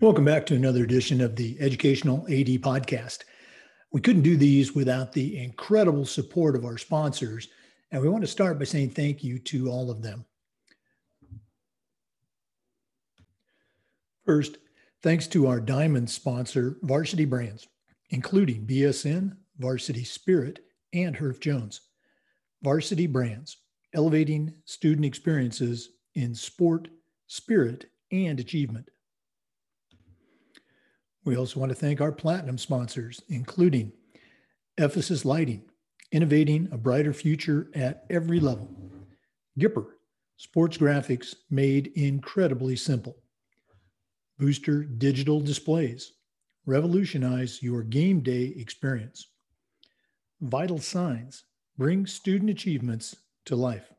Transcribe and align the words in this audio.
Welcome 0.00 0.26
back 0.26 0.46
to 0.46 0.54
another 0.54 0.84
edition 0.84 1.20
of 1.20 1.34
the 1.34 1.56
Educational 1.58 2.18
AD 2.28 2.46
Podcast. 2.62 3.24
We 3.90 4.00
couldn't 4.00 4.22
do 4.22 4.36
these 4.36 4.72
without 4.72 5.12
the 5.12 5.36
incredible 5.36 6.06
support 6.06 6.54
of 6.54 6.64
our 6.64 6.78
sponsors, 6.78 7.48
and 7.90 8.00
we 8.00 8.08
want 8.08 8.22
to 8.22 8.28
start 8.28 8.60
by 8.60 8.64
saying 8.64 8.90
thank 8.90 9.24
you 9.24 9.40
to 9.40 9.68
all 9.68 9.90
of 9.90 10.00
them. 10.00 10.24
First, 14.24 14.58
thanks 15.02 15.26
to 15.26 15.48
our 15.48 15.58
diamond 15.58 16.08
sponsor, 16.08 16.76
Varsity 16.82 17.24
Brands, 17.24 17.66
including 18.10 18.66
BSN, 18.66 19.36
Varsity 19.58 20.04
Spirit, 20.04 20.60
and 20.92 21.16
Herff 21.16 21.40
Jones. 21.40 21.80
Varsity 22.62 23.08
Brands, 23.08 23.56
elevating 23.92 24.54
student 24.64 25.04
experiences 25.04 25.88
in 26.14 26.36
sport, 26.36 26.86
spirit, 27.26 27.86
and 28.12 28.38
achievement. 28.38 28.88
We 31.24 31.36
also 31.36 31.60
want 31.60 31.70
to 31.70 31.76
thank 31.76 32.00
our 32.00 32.12
platinum 32.12 32.58
sponsors, 32.58 33.22
including 33.28 33.92
Ephesus 34.76 35.24
Lighting, 35.24 35.62
innovating 36.12 36.68
a 36.72 36.78
brighter 36.78 37.12
future 37.12 37.70
at 37.74 38.04
every 38.08 38.40
level. 38.40 38.68
Gipper, 39.58 39.86
sports 40.36 40.78
graphics 40.78 41.34
made 41.50 41.88
incredibly 41.96 42.76
simple. 42.76 43.16
Booster 44.38 44.84
Digital 44.84 45.40
Displays, 45.40 46.12
revolutionize 46.64 47.62
your 47.62 47.82
game 47.82 48.20
day 48.20 48.54
experience. 48.56 49.26
Vital 50.40 50.78
Signs, 50.78 51.44
bring 51.76 52.06
student 52.06 52.50
achievements 52.50 53.16
to 53.46 53.56
life. 53.56 53.92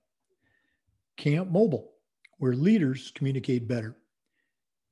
Camp 1.17 1.51
Mobile, 1.51 1.91
where 2.37 2.53
leaders 2.53 3.11
communicate 3.13 3.67
better. 3.67 3.97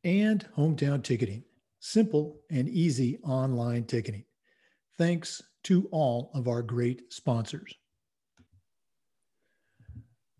And 0.03 0.45
Hometown 0.57 1.01
Ticketing, 1.01 1.43
simple 1.87 2.41
and 2.51 2.67
easy 2.67 3.17
online 3.23 3.85
ticketing. 3.85 4.25
Thanks 4.97 5.41
to 5.63 5.87
all 5.91 6.31
of 6.33 6.49
our 6.49 6.61
great 6.61 7.13
sponsors. 7.13 7.73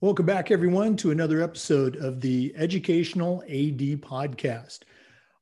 Welcome 0.02 0.26
back, 0.26 0.52
everyone, 0.52 0.98
to 0.98 1.12
another 1.12 1.42
episode 1.42 1.96
of 1.96 2.20
the 2.20 2.54
Educational 2.58 3.44
AD 3.44 4.02
Podcast. 4.02 4.80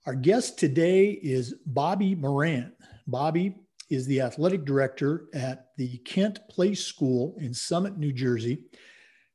Our 0.06 0.14
guest 0.14 0.60
today 0.60 1.10
is 1.24 1.56
Bobby 1.66 2.14
Moran. 2.14 2.74
Bobby 3.08 3.56
is 3.90 4.06
the 4.06 4.22
athletic 4.22 4.64
director 4.64 5.26
at 5.34 5.70
the 5.76 5.98
Kent 6.00 6.38
Place 6.52 6.84
School 6.84 7.36
in 7.40 7.52
Summit, 7.52 7.98
New 7.98 8.14
Jersey. 8.14 8.62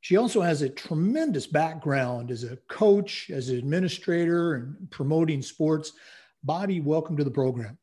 She 0.02 0.16
also 0.16 0.40
has 0.40 0.62
a 0.62 0.68
tremendous 0.68 1.48
background 1.48 2.30
as 2.30 2.44
a 2.44 2.58
coach, 2.68 3.28
as 3.28 3.48
an 3.48 3.58
administrator, 3.58 4.54
and 4.54 4.88
promoting 4.92 5.42
sports. 5.42 5.94
Bobby, 6.42 6.80
welcome 6.80 7.16
to 7.18 7.24
the 7.24 7.30
program. 7.30 7.76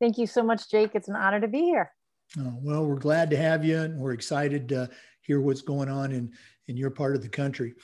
Thank 0.00 0.18
you 0.18 0.26
so 0.26 0.42
much, 0.42 0.68
Jake. 0.70 0.90
It's 0.94 1.08
an 1.08 1.16
honor 1.16 1.40
to 1.40 1.48
be 1.48 1.60
here. 1.60 1.92
Oh, 2.38 2.58
well, 2.60 2.84
we're 2.84 2.96
glad 2.96 3.30
to 3.30 3.36
have 3.36 3.64
you, 3.64 3.78
and 3.78 3.98
we're 3.98 4.12
excited 4.12 4.68
to 4.70 4.90
hear 5.20 5.40
what's 5.40 5.62
going 5.62 5.88
on 5.88 6.10
in, 6.10 6.32
in 6.66 6.76
your 6.76 6.90
part 6.90 7.14
of 7.14 7.22
the 7.22 7.28
country. 7.28 7.74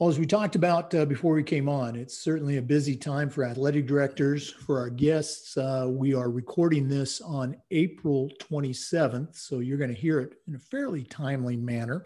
Well, 0.00 0.10
as 0.10 0.18
we 0.18 0.26
talked 0.26 0.56
about 0.56 0.92
uh, 0.92 1.04
before 1.04 1.34
we 1.34 1.44
came 1.44 1.68
on, 1.68 1.94
it's 1.94 2.18
certainly 2.18 2.56
a 2.56 2.62
busy 2.62 2.96
time 2.96 3.30
for 3.30 3.44
athletic 3.44 3.86
directors. 3.86 4.50
For 4.50 4.80
our 4.80 4.90
guests, 4.90 5.56
uh, 5.56 5.86
we 5.88 6.12
are 6.14 6.30
recording 6.30 6.88
this 6.88 7.20
on 7.20 7.56
April 7.70 8.28
27th, 8.40 9.36
so 9.36 9.60
you're 9.60 9.78
going 9.78 9.94
to 9.94 10.00
hear 10.00 10.18
it 10.18 10.34
in 10.48 10.56
a 10.56 10.58
fairly 10.58 11.04
timely 11.04 11.56
manner. 11.56 12.02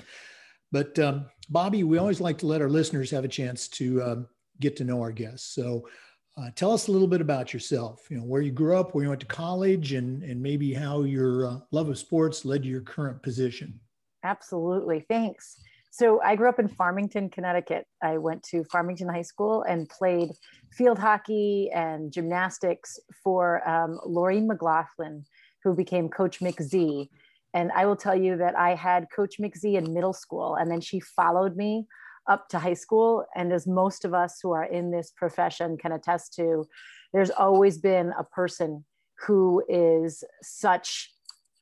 But 0.71 0.99
um, 0.99 1.25
Bobby, 1.49 1.83
we 1.83 1.97
always 1.97 2.21
like 2.21 2.37
to 2.39 2.47
let 2.47 2.61
our 2.61 2.69
listeners 2.69 3.11
have 3.11 3.25
a 3.25 3.29
chance 3.29 3.69
to 3.69 4.03
um, 4.03 4.27
get 4.61 4.77
to 4.77 4.85
know 4.85 5.01
our 5.01 5.13
guests. 5.13 5.55
So 5.55 5.89
uh, 6.39 6.51
tell 6.55 6.73
us 6.73 6.89
a 6.89 6.93
little 6.93 7.09
bit 7.09 7.21
about 7.21 7.53
yourself. 7.53 8.07
You 8.11 8.19
know, 8.19 8.25
where 8.25 8.43
you 8.43 8.53
grew 8.53 8.77
up, 8.77 8.95
where 8.95 9.05
you 9.05 9.11
went 9.11 9.21
to 9.21 9.27
college, 9.27 9.93
and 9.93 10.23
and 10.23 10.41
maybe 10.41 10.73
how 10.73 11.03
your 11.03 11.47
uh, 11.47 11.59
love 11.73 11.89
of 11.89 11.99
sports 11.99 12.45
led 12.45 12.63
to 12.63 12.69
your 12.69 12.83
current 12.83 13.23
position. 13.23 13.81
Absolutely, 14.25 15.05
thanks. 15.09 15.61
So 15.91 16.21
I 16.23 16.37
grew 16.37 16.49
up 16.49 16.61
in 16.61 16.69
Farmington, 16.69 17.31
Connecticut. 17.31 17.87
I 18.03 18.19
went 18.19 18.43
to 18.45 18.63
Farmington 18.65 19.09
High 19.09 19.23
School 19.23 19.63
and 19.63 19.89
played 19.89 20.31
field 20.71 20.99
hockey 20.99 21.71
and 21.75 22.13
gymnastics 22.13 23.01
for 23.25 23.69
um, 23.69 23.99
Laureen 24.07 24.47
McLaughlin, 24.47 25.25
who 25.65 25.75
became 25.75 26.09
Coach 26.09 26.41
McZ. 26.41 27.09
And 27.55 27.73
I 27.73 27.87
will 27.87 27.97
tell 27.97 28.15
you 28.15 28.37
that 28.37 28.57
I 28.57 28.75
had 28.75 29.07
Coach 29.15 29.37
McZ 29.41 29.75
in 29.75 29.95
middle 29.95 30.13
school, 30.13 30.55
and 30.57 30.71
then 30.71 30.81
she 30.81 31.01
followed 31.01 31.57
me 31.57 31.87
up 32.29 32.49
to 32.51 32.59
high 32.59 32.75
school. 32.75 33.25
And 33.35 33.53
as 33.53 33.67
most 33.67 34.05
of 34.05 34.15
us 34.15 34.39
who 34.43 34.53
are 34.53 34.65
in 34.65 34.91
this 34.91 35.11
profession 35.11 35.77
can 35.77 35.93
attest 35.93 36.35
to, 36.35 36.67
there's 37.13 37.31
always 37.31 37.79
been 37.79 38.13
a 38.19 38.25
person 38.25 38.85
who 39.27 39.63
is 39.69 40.23
such 40.43 41.13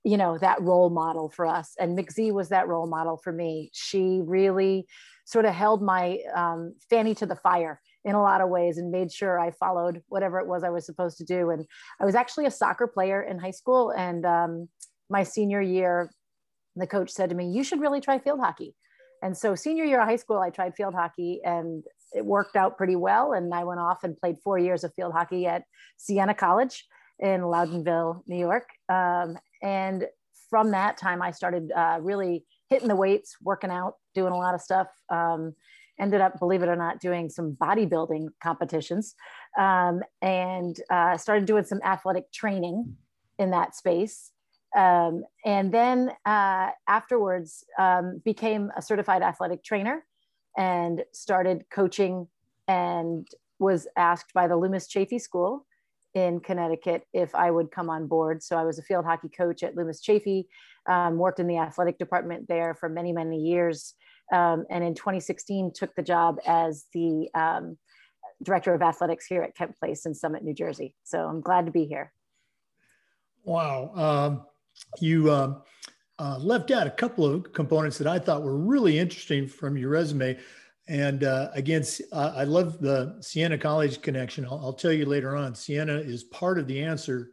you 0.04 0.16
know 0.16 0.38
that 0.38 0.62
role 0.62 0.88
model 0.88 1.28
for 1.28 1.46
us. 1.46 1.74
And 1.80 1.98
mcz 1.98 2.32
was 2.32 2.48
that 2.50 2.68
role 2.68 2.86
model 2.86 3.16
for 3.16 3.32
me. 3.32 3.70
She 3.72 4.20
really 4.24 4.86
sort 5.24 5.44
of 5.44 5.52
held 5.52 5.82
my 5.82 6.20
um, 6.34 6.74
fanny 6.88 7.12
to 7.16 7.26
the 7.26 7.34
fire 7.34 7.80
in 8.04 8.14
a 8.14 8.22
lot 8.22 8.40
of 8.40 8.48
ways 8.48 8.78
and 8.78 8.92
made 8.92 9.10
sure 9.10 9.40
i 9.40 9.50
followed 9.50 10.00
whatever 10.06 10.38
it 10.38 10.46
was 10.46 10.62
i 10.62 10.70
was 10.70 10.86
supposed 10.86 11.18
to 11.18 11.24
do. 11.24 11.50
And 11.50 11.66
i 12.00 12.04
was 12.04 12.14
actually 12.14 12.46
a 12.46 12.52
soccer 12.52 12.86
player 12.86 13.20
in 13.22 13.38
high 13.38 13.50
school. 13.50 13.90
And 13.90 14.24
um, 14.24 14.68
my 15.10 15.24
senior 15.24 15.60
year 15.60 16.10
the 16.76 16.86
coach 16.86 17.10
said 17.10 17.30
to 17.30 17.34
me 17.34 17.50
you 17.50 17.64
should 17.64 17.80
really 17.80 18.00
try 18.00 18.18
field 18.20 18.38
hockey 18.38 18.76
and 19.26 19.36
so 19.36 19.56
senior 19.56 19.84
year 19.84 20.00
of 20.00 20.06
high 20.06 20.14
school, 20.14 20.38
I 20.38 20.50
tried 20.50 20.76
field 20.76 20.94
hockey 20.94 21.40
and 21.44 21.82
it 22.12 22.24
worked 22.24 22.54
out 22.54 22.78
pretty 22.78 22.94
well. 22.94 23.32
And 23.32 23.52
I 23.52 23.64
went 23.64 23.80
off 23.80 24.04
and 24.04 24.16
played 24.16 24.36
four 24.44 24.56
years 24.56 24.84
of 24.84 24.94
field 24.94 25.12
hockey 25.12 25.48
at 25.48 25.64
Siena 25.96 26.32
College 26.32 26.86
in 27.18 27.40
Loudonville, 27.40 28.22
New 28.28 28.38
York. 28.38 28.68
Um, 28.88 29.36
and 29.64 30.06
from 30.48 30.70
that 30.70 30.96
time, 30.96 31.22
I 31.22 31.32
started 31.32 31.72
uh, 31.72 31.98
really 32.00 32.44
hitting 32.70 32.86
the 32.86 32.94
weights, 32.94 33.34
working 33.42 33.70
out, 33.70 33.94
doing 34.14 34.32
a 34.32 34.38
lot 34.38 34.54
of 34.54 34.60
stuff. 34.60 34.86
Um, 35.10 35.56
ended 35.98 36.20
up, 36.20 36.38
believe 36.38 36.62
it 36.62 36.68
or 36.68 36.76
not, 36.76 37.00
doing 37.00 37.28
some 37.28 37.56
bodybuilding 37.60 38.28
competitions 38.40 39.16
um, 39.58 40.02
and 40.22 40.78
uh, 40.88 41.16
started 41.16 41.46
doing 41.46 41.64
some 41.64 41.80
athletic 41.84 42.30
training 42.30 42.96
in 43.40 43.50
that 43.50 43.74
space. 43.74 44.30
Um, 44.76 45.24
and 45.44 45.72
then 45.72 46.10
uh, 46.26 46.68
afterwards 46.86 47.64
um, 47.78 48.20
became 48.24 48.70
a 48.76 48.82
certified 48.82 49.22
athletic 49.22 49.64
trainer 49.64 50.04
and 50.56 51.02
started 51.12 51.64
coaching 51.70 52.28
and 52.68 53.26
was 53.58 53.86
asked 53.96 54.34
by 54.34 54.46
the 54.46 54.56
Loomis 54.56 54.86
Chaffee 54.86 55.18
School 55.18 55.66
in 56.12 56.40
Connecticut 56.40 57.06
if 57.14 57.34
I 57.34 57.50
would 57.50 57.70
come 57.70 57.88
on 57.88 58.06
board. 58.06 58.42
So 58.42 58.56
I 58.56 58.64
was 58.64 58.78
a 58.78 58.82
field 58.82 59.06
hockey 59.06 59.28
coach 59.28 59.62
at 59.62 59.76
Loomis 59.76 60.00
Chaffee, 60.00 60.46
um, 60.86 61.16
worked 61.16 61.40
in 61.40 61.46
the 61.46 61.58
athletic 61.58 61.98
department 61.98 62.46
there 62.48 62.74
for 62.74 62.88
many, 62.88 63.12
many 63.12 63.38
years. 63.38 63.94
Um, 64.32 64.64
and 64.70 64.84
in 64.84 64.94
2016 64.94 65.72
took 65.74 65.94
the 65.94 66.02
job 66.02 66.38
as 66.46 66.86
the 66.92 67.28
um, 67.34 67.78
director 68.42 68.74
of 68.74 68.82
athletics 68.82 69.26
here 69.26 69.42
at 69.42 69.54
Kent 69.54 69.78
Place 69.78 70.04
in 70.04 70.14
Summit, 70.14 70.42
New 70.42 70.54
Jersey. 70.54 70.94
So 71.04 71.20
I'm 71.26 71.40
glad 71.40 71.64
to 71.66 71.72
be 71.72 71.84
here. 71.86 72.12
Wow. 73.44 74.46
You 75.00 75.32
um, 75.32 75.62
uh, 76.18 76.38
left 76.38 76.70
out 76.70 76.86
a 76.86 76.90
couple 76.90 77.26
of 77.26 77.52
components 77.52 77.98
that 77.98 78.06
I 78.06 78.18
thought 78.18 78.42
were 78.42 78.56
really 78.56 78.98
interesting 78.98 79.46
from 79.46 79.76
your 79.76 79.90
resume. 79.90 80.38
And 80.88 81.24
uh, 81.24 81.50
again, 81.52 81.84
uh, 82.12 82.32
I 82.36 82.44
love 82.44 82.78
the 82.78 83.16
Siena 83.20 83.58
College 83.58 84.00
connection. 84.02 84.44
I'll, 84.44 84.60
I'll, 84.62 84.72
tell 84.72 84.92
you 84.92 85.04
later 85.04 85.36
on. 85.36 85.54
Siena 85.54 85.96
is 85.96 86.24
part 86.24 86.58
of 86.58 86.68
the 86.68 86.80
answer 86.82 87.30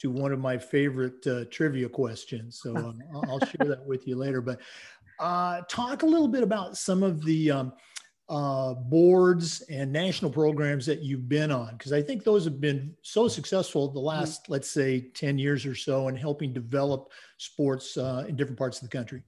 to 0.00 0.10
one 0.10 0.32
of 0.32 0.40
my 0.40 0.58
favorite 0.58 1.24
uh, 1.26 1.44
trivia 1.50 1.88
questions. 1.88 2.60
So 2.60 2.76
um, 2.76 3.00
I'll 3.28 3.38
share 3.40 3.66
that 3.68 3.84
with 3.86 4.06
you 4.06 4.16
later. 4.16 4.40
But 4.40 4.60
uh, 5.20 5.62
talk 5.68 6.02
a 6.02 6.06
little 6.06 6.28
bit 6.28 6.42
about 6.42 6.76
some 6.76 7.02
of 7.02 7.24
the 7.24 7.50
um, 7.50 7.72
uh, 8.28 8.74
boards 8.74 9.62
and 9.70 9.92
national 9.92 10.30
programs 10.30 10.86
that 10.86 11.02
you've 11.02 11.28
been 11.28 11.50
on? 11.50 11.72
Because 11.72 11.92
I 11.92 12.02
think 12.02 12.24
those 12.24 12.44
have 12.44 12.60
been 12.60 12.94
so 13.02 13.28
successful 13.28 13.88
the 13.88 13.98
mm-hmm. 13.98 14.06
last, 14.06 14.44
mm-hmm. 14.44 14.52
let's 14.52 14.70
say, 14.70 15.08
10 15.14 15.38
years 15.38 15.64
or 15.66 15.74
so 15.74 16.08
in 16.08 16.16
helping 16.16 16.52
develop 16.52 17.10
sports 17.38 17.96
uh, 17.96 18.24
in 18.28 18.36
different 18.36 18.58
parts 18.58 18.82
of 18.82 18.88
the 18.88 18.96
country. 18.96 19.22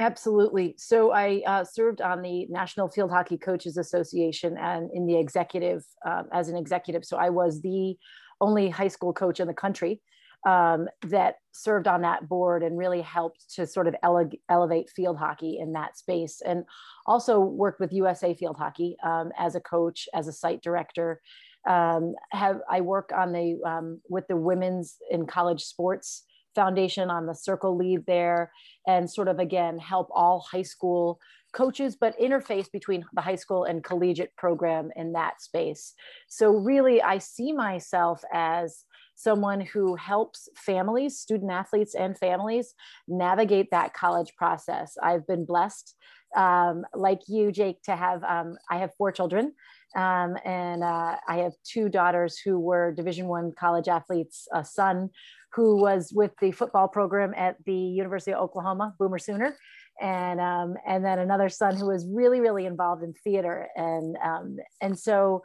Absolutely. 0.00 0.74
So 0.76 1.12
I 1.12 1.42
uh, 1.46 1.64
served 1.64 2.00
on 2.00 2.20
the 2.20 2.46
National 2.50 2.88
Field 2.88 3.10
Hockey 3.10 3.38
Coaches 3.38 3.76
Association 3.76 4.56
and 4.58 4.90
in 4.92 5.06
the 5.06 5.16
executive 5.16 5.84
um, 6.04 6.24
as 6.32 6.48
an 6.48 6.56
executive. 6.56 7.04
So 7.04 7.16
I 7.16 7.30
was 7.30 7.62
the 7.62 7.96
only 8.40 8.68
high 8.68 8.88
school 8.88 9.12
coach 9.12 9.38
in 9.38 9.46
the 9.46 9.54
country 9.54 10.00
um, 10.46 10.88
that 11.02 11.36
served 11.52 11.86
on 11.86 12.02
that 12.02 12.28
board 12.28 12.62
and 12.62 12.76
really 12.76 13.00
helped 13.00 13.54
to 13.54 13.66
sort 13.66 13.86
of 13.86 13.94
ele- 14.02 14.30
elevate 14.48 14.90
field 14.90 15.16
hockey 15.16 15.58
in 15.58 15.72
that 15.72 15.96
space 15.96 16.42
and 16.44 16.64
also 17.06 17.40
worked 17.40 17.80
with 17.80 17.92
usa 17.92 18.34
field 18.34 18.56
hockey 18.56 18.96
um, 19.04 19.30
as 19.38 19.54
a 19.54 19.60
coach 19.60 20.08
as 20.14 20.28
a 20.28 20.32
site 20.32 20.62
director. 20.62 21.20
Um, 21.66 22.14
have 22.30 22.60
i 22.70 22.82
work 22.82 23.10
on 23.16 23.32
the 23.32 23.58
um, 23.64 24.00
with 24.10 24.26
the 24.28 24.36
women's 24.36 24.96
in 25.10 25.26
college 25.26 25.62
sports 25.62 26.24
foundation 26.54 27.10
on 27.10 27.26
the 27.26 27.34
circle 27.34 27.76
lead 27.76 28.04
there 28.06 28.50
and 28.86 29.10
sort 29.10 29.28
of 29.28 29.38
again 29.38 29.78
help 29.78 30.08
all 30.12 30.46
high 30.50 30.62
school 30.62 31.18
coaches 31.52 31.96
but 31.98 32.18
interface 32.18 32.70
between 32.70 33.04
the 33.14 33.20
high 33.20 33.36
school 33.36 33.64
and 33.64 33.84
collegiate 33.84 34.34
program 34.36 34.90
in 34.96 35.12
that 35.12 35.40
space. 35.40 35.94
So 36.28 36.50
really 36.50 37.02
i 37.02 37.18
see 37.18 37.52
myself 37.52 38.22
as 38.32 38.84
someone 39.14 39.60
who 39.60 39.94
helps 39.94 40.48
families 40.56 41.18
student 41.18 41.50
athletes 41.50 41.94
and 41.94 42.18
families 42.18 42.74
navigate 43.06 43.70
that 43.70 43.94
college 43.94 44.32
process. 44.36 44.96
I've 45.02 45.26
been 45.26 45.44
blessed 45.44 45.94
um, 46.36 46.84
like 46.94 47.20
you 47.28 47.52
jake 47.52 47.82
to 47.82 47.94
have 47.94 48.22
um, 48.24 48.56
i 48.70 48.78
have 48.78 48.90
four 48.96 49.12
children 49.12 49.52
um, 49.96 50.36
and 50.44 50.82
uh, 50.82 51.16
I 51.28 51.36
have 51.38 51.52
two 51.62 51.88
daughters 51.88 52.38
who 52.38 52.58
were 52.58 52.92
Division 52.92 53.26
One 53.26 53.52
college 53.52 53.86
athletes. 53.86 54.48
A 54.52 54.64
son 54.64 55.10
who 55.52 55.80
was 55.80 56.12
with 56.12 56.32
the 56.40 56.50
football 56.50 56.88
program 56.88 57.32
at 57.36 57.56
the 57.64 57.72
University 57.72 58.32
of 58.32 58.40
Oklahoma, 58.40 58.94
Boomer 58.98 59.18
Sooner, 59.18 59.56
and 60.00 60.40
um, 60.40 60.74
and 60.86 61.04
then 61.04 61.20
another 61.20 61.48
son 61.48 61.76
who 61.76 61.86
was 61.86 62.06
really 62.08 62.40
really 62.40 62.66
involved 62.66 63.04
in 63.04 63.12
theater, 63.12 63.68
and 63.76 64.16
um, 64.24 64.56
and 64.80 64.98
so 64.98 65.44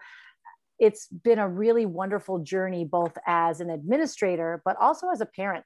it's 0.79 1.07
been 1.07 1.39
a 1.39 1.47
really 1.47 1.85
wonderful 1.85 2.39
journey 2.39 2.85
both 2.85 3.17
as 3.27 3.59
an 3.59 3.69
administrator 3.69 4.61
but 4.63 4.77
also 4.79 5.09
as 5.09 5.19
a 5.19 5.25
parent 5.25 5.65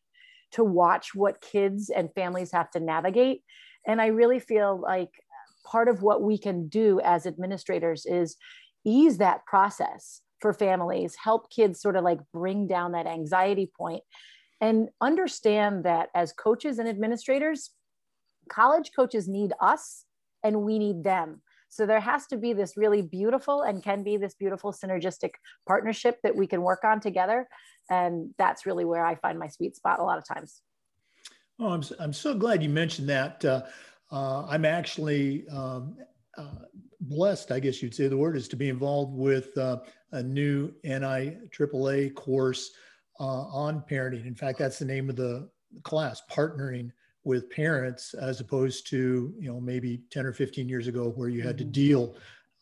to 0.52 0.64
watch 0.64 1.14
what 1.14 1.40
kids 1.40 1.92
and 1.92 2.10
families 2.16 2.52
have 2.52 2.72
to 2.72 2.80
navigate 2.80 3.44
and 3.88 4.02
i 4.02 4.08
really 4.08 4.40
feel 4.40 4.80
like 4.80 5.10
part 5.66 5.88
of 5.88 6.02
what 6.02 6.22
we 6.22 6.38
can 6.38 6.68
do 6.68 7.00
as 7.02 7.26
administrators 7.26 8.06
is 8.06 8.36
ease 8.86 9.18
that 9.18 9.46
process 9.46 10.22
for 10.44 10.54
families, 10.54 11.16
help 11.16 11.50
kids 11.50 11.82
sort 11.82 11.96
of 11.96 12.04
like 12.04 12.20
bring 12.34 12.68
down 12.68 12.92
that 12.92 13.08
anxiety 13.08 13.72
point 13.78 14.04
and 14.60 14.90
understand 15.02 15.86
that 15.86 16.10
as 16.14 16.34
coaches 16.34 16.80
and 16.80 16.88
administrators, 16.88 17.72
college 18.50 18.92
coaches 18.96 19.28
need 19.28 19.54
us 19.62 20.06
and 20.44 20.62
we 20.62 20.78
need 20.80 21.04
them. 21.04 21.42
So 21.70 21.86
there 21.86 22.02
has 22.02 22.28
to 22.28 22.38
be 22.38 22.54
this 22.54 22.78
really 22.78 23.02
beautiful 23.02 23.62
and 23.62 23.82
can 23.82 24.04
be 24.04 24.18
this 24.18 24.36
beautiful 24.36 24.74
synergistic 24.74 25.32
partnership 25.66 26.20
that 26.24 26.36
we 26.36 26.46
can 26.46 26.62
work 26.62 26.84
on 26.84 27.00
together. 27.00 27.48
And 27.90 28.32
that's 28.38 28.66
really 28.66 28.86
where 28.86 29.06
I 29.06 29.16
find 29.16 29.40
my 29.40 29.48
sweet 29.48 29.76
spot 29.76 30.00
a 30.00 30.04
lot 30.04 30.18
of 30.18 30.28
times. 30.28 30.62
Oh, 31.60 31.70
I'm, 31.70 31.84
I'm 32.00 32.14
so 32.14 32.34
glad 32.34 32.64
you 32.64 32.70
mentioned 32.70 33.10
that. 33.10 33.44
Uh, 33.46 33.64
uh, 34.12 34.46
I'm 34.48 34.66
actually 34.66 35.48
um, 35.50 35.98
uh, 36.38 36.66
blessed, 37.02 37.52
I 37.52 37.60
guess 37.60 37.82
you'd 37.82 37.96
say 37.96 38.08
the 38.08 38.18
word 38.18 38.36
is, 38.36 38.48
to 38.50 38.56
be 38.56 38.70
involved 38.70 39.16
with 39.16 39.58
uh, 39.58 39.78
a 40.12 40.24
new 40.24 40.72
NIAAA 40.86 42.14
course 42.16 42.72
uh, 43.20 43.24
on 43.24 43.84
parenting. 43.90 44.26
In 44.26 44.36
fact, 44.36 44.60
that's 44.60 44.80
the 44.80 44.86
name 44.86 45.10
of 45.10 45.16
the 45.16 45.50
class, 45.84 46.22
partnering 46.32 46.92
with 47.24 47.50
parents, 47.50 48.14
as 48.14 48.40
opposed 48.40 48.88
to 48.88 49.34
you 49.40 49.52
know 49.52 49.60
maybe 49.60 50.02
10 50.12 50.26
or 50.26 50.34
15 50.34 50.68
years 50.68 50.88
ago 50.88 51.10
where 51.16 51.30
you 51.30 51.42
had 51.42 51.58
to 51.58 51.64
mm-hmm. 51.64 51.72
deal 51.72 52.16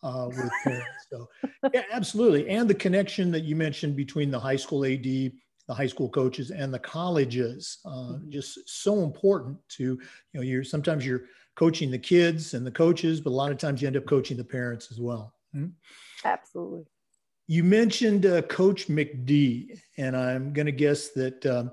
uh, 0.03 0.27
with 0.27 0.51
parents. 0.63 1.07
So 1.09 1.27
yeah, 1.73 1.83
absolutely, 1.91 2.49
and 2.49 2.69
the 2.69 2.75
connection 2.75 3.31
that 3.31 3.43
you 3.43 3.55
mentioned 3.55 3.95
between 3.95 4.31
the 4.31 4.39
high 4.39 4.55
school 4.55 4.85
AD, 4.85 5.31
the 5.67 5.73
high 5.73 5.87
school 5.87 6.09
coaches, 6.09 6.51
and 6.51 6.73
the 6.73 6.79
colleges, 6.79 7.79
uh, 7.85 7.89
mm-hmm. 7.89 8.29
just 8.29 8.59
so 8.67 9.03
important 9.03 9.57
to 9.69 9.83
you 9.83 9.99
know 10.33 10.41
you're 10.41 10.63
sometimes 10.63 11.05
you're 11.05 11.23
coaching 11.55 11.91
the 11.91 11.99
kids 11.99 12.53
and 12.53 12.65
the 12.65 12.71
coaches, 12.71 13.21
but 13.21 13.29
a 13.29 13.31
lot 13.31 13.51
of 13.51 13.57
times 13.57 13.81
you 13.81 13.87
end 13.87 13.97
up 13.97 14.05
coaching 14.05 14.37
the 14.37 14.43
parents 14.43 14.91
as 14.91 14.99
well. 14.99 15.33
Hmm? 15.53 15.67
Absolutely. 16.23 16.85
You 17.47 17.63
mentioned 17.63 18.25
uh, 18.25 18.43
Coach 18.43 18.87
McD, 18.87 19.77
and 19.97 20.15
I'm 20.15 20.53
going 20.53 20.67
to 20.67 20.71
guess 20.71 21.09
that 21.09 21.45
um, 21.45 21.71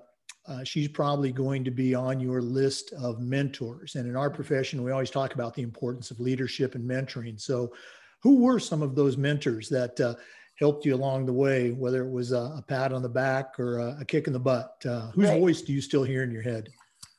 uh, 0.49 0.65
she's 0.65 0.89
probably 0.89 1.31
going 1.31 1.63
to 1.65 1.71
be 1.71 1.95
on 1.95 2.19
your 2.19 2.41
list 2.41 2.93
of 2.95 3.21
mentors. 3.21 3.95
And 3.95 4.09
in 4.09 4.17
our 4.17 4.31
profession, 4.31 4.83
we 4.83 4.91
always 4.91 5.11
talk 5.11 5.35
about 5.35 5.55
the 5.55 5.63
importance 5.63 6.11
of 6.11 6.21
leadership 6.21 6.75
and 6.75 6.89
mentoring. 6.89 7.41
So, 7.41 7.73
who 8.21 8.41
were 8.41 8.59
some 8.59 8.83
of 8.83 8.97
those 8.97 9.17
mentors 9.17 9.69
that 9.69 10.01
uh, 10.01 10.17
helped 10.59 10.85
you 10.85 10.95
along 10.95 11.27
the 11.27 11.33
way, 11.33 11.71
whether 11.71 12.05
it 12.05 12.11
was 12.11 12.33
a, 12.33 12.53
a 12.57 12.65
pat 12.67 12.93
on 12.93 13.03
the 13.03 13.09
back 13.09 13.59
or 13.59 13.79
a, 13.79 13.99
a 14.01 14.05
kick 14.05 14.27
in 14.27 14.33
the 14.33 14.41
butt? 14.41 14.75
Uh, 14.85 15.11
whose 15.13 15.29
right. 15.29 15.41
voice 15.41 15.63
do 15.63 15.73
you 15.73 15.81
still 15.81 16.05
hear 16.05 16.23
in 16.23 16.31
your 16.31 16.43
head? 16.43 16.71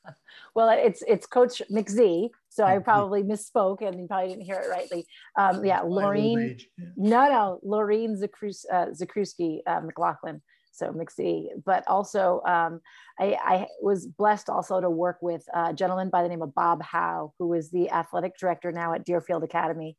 Well, 0.55 0.69
it's 0.71 1.03
it's 1.07 1.27
Coach 1.27 1.61
McZ, 1.71 2.31
so 2.49 2.63
I 2.65 2.79
probably 2.79 3.21
misspoke 3.23 3.81
and 3.81 3.99
you 3.99 4.07
probably 4.07 4.29
didn't 4.29 4.45
hear 4.45 4.55
it 4.55 4.67
rightly. 4.67 5.05
Um, 5.37 5.63
yeah, 5.63 5.81
Laureen. 5.81 6.59
Yeah. 6.77 6.85
No, 6.97 7.29
no, 7.29 7.59
Laureen 7.63 8.19
Zakrus, 8.19 8.65
uh, 8.69 8.87
Zakruski 8.87 9.59
uh, 9.67 9.79
McLaughlin. 9.81 10.41
So 10.71 10.91
McZ, 10.91 11.49
but 11.65 11.83
also 11.87 12.41
um, 12.45 12.81
I, 13.19 13.37
I, 13.43 13.67
was 13.81 14.07
blessed 14.07 14.49
also 14.49 14.79
to 14.79 14.89
work 14.89 15.17
with 15.21 15.43
a 15.53 15.73
gentleman 15.73 16.09
by 16.09 16.23
the 16.23 16.29
name 16.29 16.41
of 16.41 16.55
Bob 16.55 16.81
Howe, 16.81 17.33
who 17.37 17.53
is 17.53 17.69
the 17.69 17.91
athletic 17.91 18.37
director 18.37 18.71
now 18.71 18.93
at 18.93 19.05
Deerfield 19.05 19.43
Academy 19.43 19.97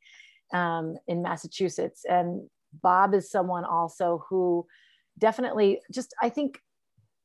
um, 0.53 0.97
in 1.07 1.23
Massachusetts. 1.23 2.05
And 2.09 2.49
Bob 2.73 3.15
is 3.15 3.31
someone 3.31 3.65
also 3.65 4.25
who 4.29 4.67
definitely 5.19 5.81
just 5.93 6.15
I 6.23 6.29
think 6.29 6.61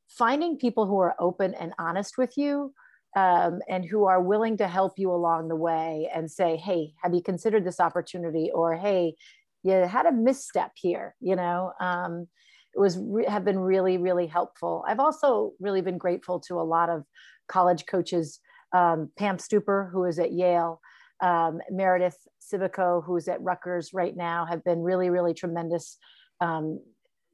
finding 0.08 0.56
people 0.56 0.86
who 0.86 0.98
are 0.98 1.14
open 1.18 1.54
and 1.54 1.72
honest 1.78 2.16
with 2.18 2.36
you 2.36 2.72
um, 3.16 3.60
and 3.68 3.84
who 3.84 4.04
are 4.04 4.22
willing 4.22 4.56
to 4.58 4.68
help 4.68 4.98
you 4.98 5.10
along 5.10 5.48
the 5.48 5.56
way 5.56 6.08
and 6.14 6.30
say, 6.30 6.56
hey, 6.56 6.92
have 7.02 7.14
you 7.14 7.22
considered 7.22 7.64
this 7.64 7.80
opportunity? 7.80 8.50
Or 8.54 8.76
hey, 8.76 9.14
you 9.62 9.72
had 9.72 10.06
a 10.06 10.12
misstep 10.12 10.72
here, 10.76 11.16
you 11.20 11.34
know? 11.34 11.72
Um, 11.80 12.28
it 12.74 12.78
was 12.78 12.98
re- 12.98 13.26
have 13.26 13.44
been 13.44 13.58
really, 13.58 13.96
really 13.96 14.26
helpful. 14.26 14.84
I've 14.86 15.00
also 15.00 15.52
really 15.58 15.80
been 15.80 15.98
grateful 15.98 16.40
to 16.40 16.60
a 16.60 16.62
lot 16.62 16.90
of 16.90 17.04
college 17.48 17.86
coaches, 17.86 18.38
um, 18.74 19.10
Pam 19.18 19.38
Stuper, 19.38 19.90
who 19.90 20.04
is 20.04 20.18
at 20.18 20.32
Yale, 20.32 20.80
um, 21.20 21.60
Meredith 21.70 22.18
Civico, 22.40 23.04
who's 23.04 23.28
at 23.28 23.42
Rutgers 23.42 23.90
right 23.92 24.16
now, 24.16 24.46
have 24.46 24.62
been 24.64 24.82
really, 24.82 25.10
really 25.10 25.34
tremendous, 25.34 25.98
um, 26.40 26.80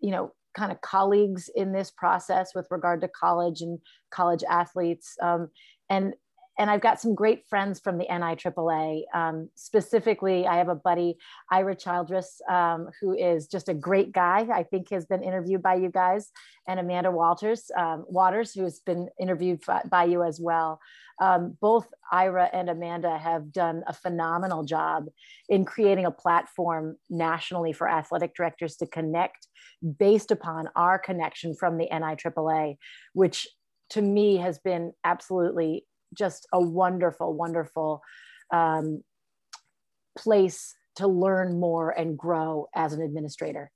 you 0.01 0.11
know, 0.11 0.33
kind 0.55 0.71
of 0.71 0.81
colleagues 0.81 1.51
in 1.55 1.73
this 1.73 1.91
process 1.91 2.55
with 2.55 2.67
regard 2.71 3.01
to 3.01 3.09
college 3.09 3.63
and 3.63 3.79
college 4.11 4.45
athletes. 4.49 5.17
Um, 5.21 5.49
and 5.89 6.15
and 6.63 6.71
I've 6.71 6.81
got 6.81 7.01
some 7.01 7.17
great 7.17 7.45
friends 7.49 7.81
from 7.81 7.99
the 7.99 8.07
NIAAA. 8.09 9.03
Um, 9.13 9.51
specifically, 9.57 10.47
I 10.47 10.59
have 10.59 10.69
a 10.69 10.77
buddy, 10.77 11.17
Ira 11.51 11.75
Childress, 11.75 12.41
um, 12.49 12.89
who 13.01 13.17
is 13.17 13.49
just 13.49 13.69
a 13.69 13.75
great 13.75 14.13
guy. 14.13 14.47
I 14.55 14.63
think 14.63 14.91
has 14.91 15.05
been 15.05 15.25
interviewed 15.25 15.61
by 15.61 15.75
you 15.75 15.91
guys, 15.91 16.31
and 16.69 16.79
Amanda 16.79 17.11
Walters, 17.11 17.69
um, 17.77 18.05
Waters, 18.07 18.55
who 18.55 18.63
has 18.63 18.79
been 18.79 19.09
interviewed 19.21 19.61
by 19.91 20.05
you 20.05 20.23
as 20.23 20.39
well. 20.41 20.79
Um, 21.21 21.59
both 21.61 21.89
Ira 22.13 22.49
and 22.53 22.71
Amanda 22.71 23.19
have 23.19 23.51
done 23.51 23.83
a 23.89 23.93
phenomenal 23.93 24.63
job 24.63 25.07
in 25.49 25.65
creating 25.65 26.05
a 26.05 26.13
platform 26.13 26.97
nationally 27.11 27.73
for 27.73 27.89
athletic 27.89 28.37
directors 28.37 28.77
to 28.77 28.87
connect 28.87 29.49
based 29.99 30.31
upon 30.31 30.69
our 30.77 30.97
connection 30.97 31.57
from 31.57 31.77
the 31.77 31.89
NIAAA, 31.93 32.77
which 33.15 33.49
to 33.91 34.01
me 34.01 34.37
has 34.37 34.61
been 34.61 34.93
absolutely 35.05 35.87
just 36.13 36.47
a 36.53 36.61
wonderful, 36.61 37.35
wonderful 37.35 38.03
um, 38.53 39.03
place 40.17 40.75
to 40.97 41.07
learn 41.07 41.59
more 41.59 41.91
and 41.91 42.19
grow 42.19 42.69
as 42.75 42.93
an 42.93 43.03
administrator. 43.03 43.71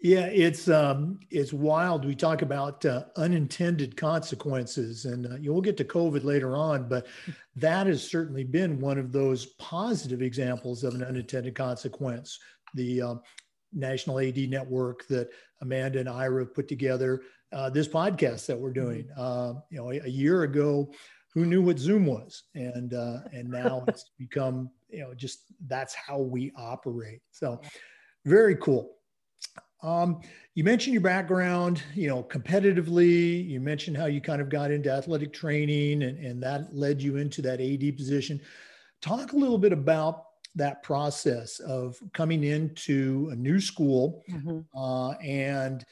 Yeah, 0.00 0.26
it's 0.26 0.68
um, 0.68 1.18
it's 1.28 1.52
wild. 1.52 2.04
We 2.04 2.14
talk 2.14 2.42
about 2.42 2.84
uh, 2.84 3.06
unintended 3.16 3.96
consequences, 3.96 5.06
and 5.06 5.26
uh, 5.26 5.36
you 5.36 5.52
will 5.52 5.60
get 5.60 5.76
to 5.78 5.84
COVID 5.84 6.22
later 6.22 6.56
on, 6.56 6.88
but 6.88 7.08
that 7.56 7.88
has 7.88 8.08
certainly 8.08 8.44
been 8.44 8.80
one 8.80 8.96
of 8.98 9.10
those 9.10 9.46
positive 9.58 10.22
examples 10.22 10.84
of 10.84 10.94
an 10.94 11.02
unintended 11.02 11.56
consequence. 11.56 12.38
The 12.74 13.02
um, 13.02 13.22
National 13.72 14.20
AD 14.20 14.38
Network 14.48 15.04
that 15.08 15.30
Amanda 15.62 15.98
and 15.98 16.08
Ira 16.08 16.46
put 16.46 16.68
together, 16.68 17.22
uh, 17.52 17.70
this 17.70 17.88
podcast 17.88 18.46
that 18.46 18.58
we're 18.58 18.72
doing. 18.72 19.04
Mm-hmm. 19.04 19.20
Uh, 19.20 19.60
you 19.70 19.78
know, 19.78 19.90
a, 19.90 20.00
a, 20.00 20.08
year 20.08 20.42
ago, 20.42 20.92
who 21.34 21.46
knew 21.46 21.62
what 21.62 21.78
Zoom 21.78 22.06
was, 22.06 22.44
and 22.54 22.94
uh, 22.94 23.18
and 23.32 23.48
now 23.48 23.84
it's 23.88 24.10
become 24.18 24.70
you 24.88 25.00
know 25.00 25.14
just 25.14 25.44
that's 25.66 25.94
how 25.94 26.18
we 26.18 26.52
operate. 26.56 27.20
So, 27.30 27.60
very 28.24 28.56
cool. 28.56 28.94
Um, 29.82 30.20
you 30.54 30.64
mentioned 30.64 30.92
your 30.92 31.02
background, 31.02 31.82
you 31.94 32.08
know, 32.08 32.24
competitively. 32.24 33.48
You 33.48 33.60
mentioned 33.60 33.96
how 33.96 34.06
you 34.06 34.20
kind 34.20 34.42
of 34.42 34.48
got 34.48 34.70
into 34.72 34.90
athletic 34.90 35.32
training, 35.32 36.02
and 36.02 36.18
and 36.18 36.42
that 36.42 36.74
led 36.74 37.02
you 37.02 37.16
into 37.16 37.42
that 37.42 37.60
AD 37.60 37.96
position. 37.96 38.40
Talk 39.00 39.32
a 39.32 39.36
little 39.36 39.58
bit 39.58 39.72
about 39.72 40.24
that 40.56 40.82
process 40.82 41.60
of 41.60 41.96
coming 42.12 42.44
into 42.44 43.28
a 43.30 43.36
new 43.36 43.60
school 43.60 44.22
mm-hmm. 44.28 44.60
uh, 44.76 45.12
and 45.18 45.84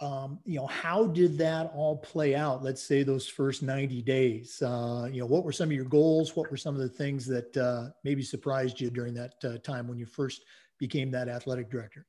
um, 0.00 0.38
you 0.44 0.58
know 0.58 0.66
how 0.66 1.06
did 1.06 1.38
that 1.38 1.70
all 1.74 1.96
play 1.96 2.34
out? 2.34 2.62
Let's 2.62 2.82
say 2.82 3.02
those 3.02 3.28
first 3.28 3.62
90 3.62 4.02
days 4.02 4.62
uh, 4.62 5.08
you 5.10 5.20
know 5.20 5.26
what 5.26 5.44
were 5.44 5.52
some 5.52 5.68
of 5.68 5.72
your 5.72 5.84
goals? 5.84 6.36
What 6.36 6.50
were 6.50 6.56
some 6.56 6.74
of 6.74 6.80
the 6.80 6.88
things 6.88 7.26
that 7.26 7.56
uh, 7.56 7.90
maybe 8.04 8.22
surprised 8.22 8.80
you 8.80 8.90
during 8.90 9.14
that 9.14 9.34
uh, 9.44 9.58
time 9.58 9.88
when 9.88 9.98
you 9.98 10.06
first 10.06 10.44
became 10.78 11.10
that 11.12 11.28
athletic 11.28 11.70
director? 11.70 12.06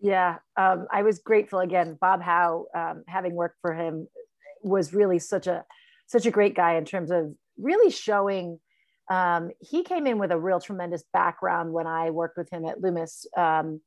Yeah 0.00 0.38
um, 0.56 0.86
i 0.92 1.02
was 1.02 1.18
grateful. 1.18 1.60
Again 1.60 1.96
bob 2.00 2.22
howe 2.22 2.66
um, 2.74 3.04
having 3.06 3.34
worked 3.34 3.58
for 3.60 3.74
him 3.74 4.08
was 4.62 4.94
really 4.94 5.18
such 5.18 5.46
a 5.46 5.64
such 6.06 6.26
a 6.26 6.30
great 6.30 6.54
guy 6.54 6.76
in 6.76 6.84
terms 6.84 7.10
of 7.10 7.34
really 7.58 7.90
showing 7.90 8.58
um, 9.10 9.50
he 9.60 9.82
came 9.82 10.06
in 10.06 10.18
with 10.18 10.32
a 10.32 10.38
real 10.38 10.60
tremendous 10.60 11.04
background 11.12 11.72
when 11.72 11.86
I 11.86 12.10
worked 12.10 12.38
with 12.38 12.50
him 12.50 12.64
at 12.64 12.80
Loomis 12.80 13.26
um, 13.36 13.80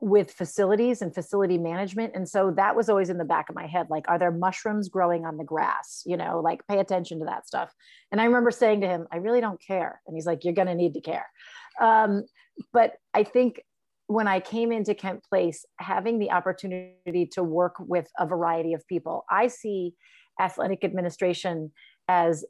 with 0.00 0.32
facilities 0.32 1.02
and 1.02 1.14
facility 1.14 1.58
management. 1.58 2.12
And 2.14 2.28
so 2.28 2.52
that 2.56 2.74
was 2.74 2.88
always 2.88 3.10
in 3.10 3.18
the 3.18 3.24
back 3.24 3.50
of 3.50 3.54
my 3.54 3.66
head 3.66 3.88
like, 3.90 4.08
are 4.08 4.18
there 4.18 4.30
mushrooms 4.30 4.88
growing 4.88 5.26
on 5.26 5.36
the 5.36 5.44
grass? 5.44 6.02
You 6.06 6.16
know, 6.16 6.40
like 6.42 6.66
pay 6.66 6.78
attention 6.78 7.18
to 7.18 7.26
that 7.26 7.46
stuff. 7.46 7.74
And 8.10 8.20
I 8.20 8.24
remember 8.24 8.50
saying 8.50 8.80
to 8.80 8.86
him, 8.86 9.06
I 9.12 9.18
really 9.18 9.40
don't 9.40 9.60
care. 9.60 10.00
And 10.06 10.16
he's 10.16 10.26
like, 10.26 10.44
you're 10.44 10.54
going 10.54 10.68
to 10.68 10.74
need 10.74 10.94
to 10.94 11.00
care. 11.00 11.26
Um, 11.80 12.24
but 12.72 12.94
I 13.12 13.24
think 13.24 13.60
when 14.06 14.26
I 14.26 14.40
came 14.40 14.72
into 14.72 14.94
Kent 14.94 15.22
Place, 15.28 15.64
having 15.78 16.18
the 16.18 16.32
opportunity 16.32 17.26
to 17.32 17.44
work 17.44 17.74
with 17.78 18.08
a 18.18 18.26
variety 18.26 18.72
of 18.72 18.86
people, 18.88 19.24
I 19.30 19.48
see 19.48 19.94
athletic 20.40 20.82
administration 20.82 21.72
as 22.08 22.44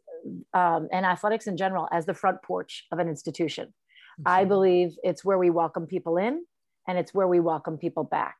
um, 0.54 0.88
and 0.92 1.04
athletics 1.04 1.46
in 1.46 1.56
general 1.56 1.88
as 1.92 2.06
the 2.06 2.14
front 2.14 2.42
porch 2.42 2.86
of 2.92 2.98
an 2.98 3.08
institution. 3.08 3.74
I 4.24 4.44
believe 4.44 4.96
it's 5.02 5.24
where 5.24 5.38
we 5.38 5.50
welcome 5.50 5.86
people 5.86 6.16
in 6.16 6.44
and 6.88 6.98
it's 6.98 7.14
where 7.14 7.28
we 7.28 7.40
welcome 7.40 7.78
people 7.78 8.04
back. 8.04 8.36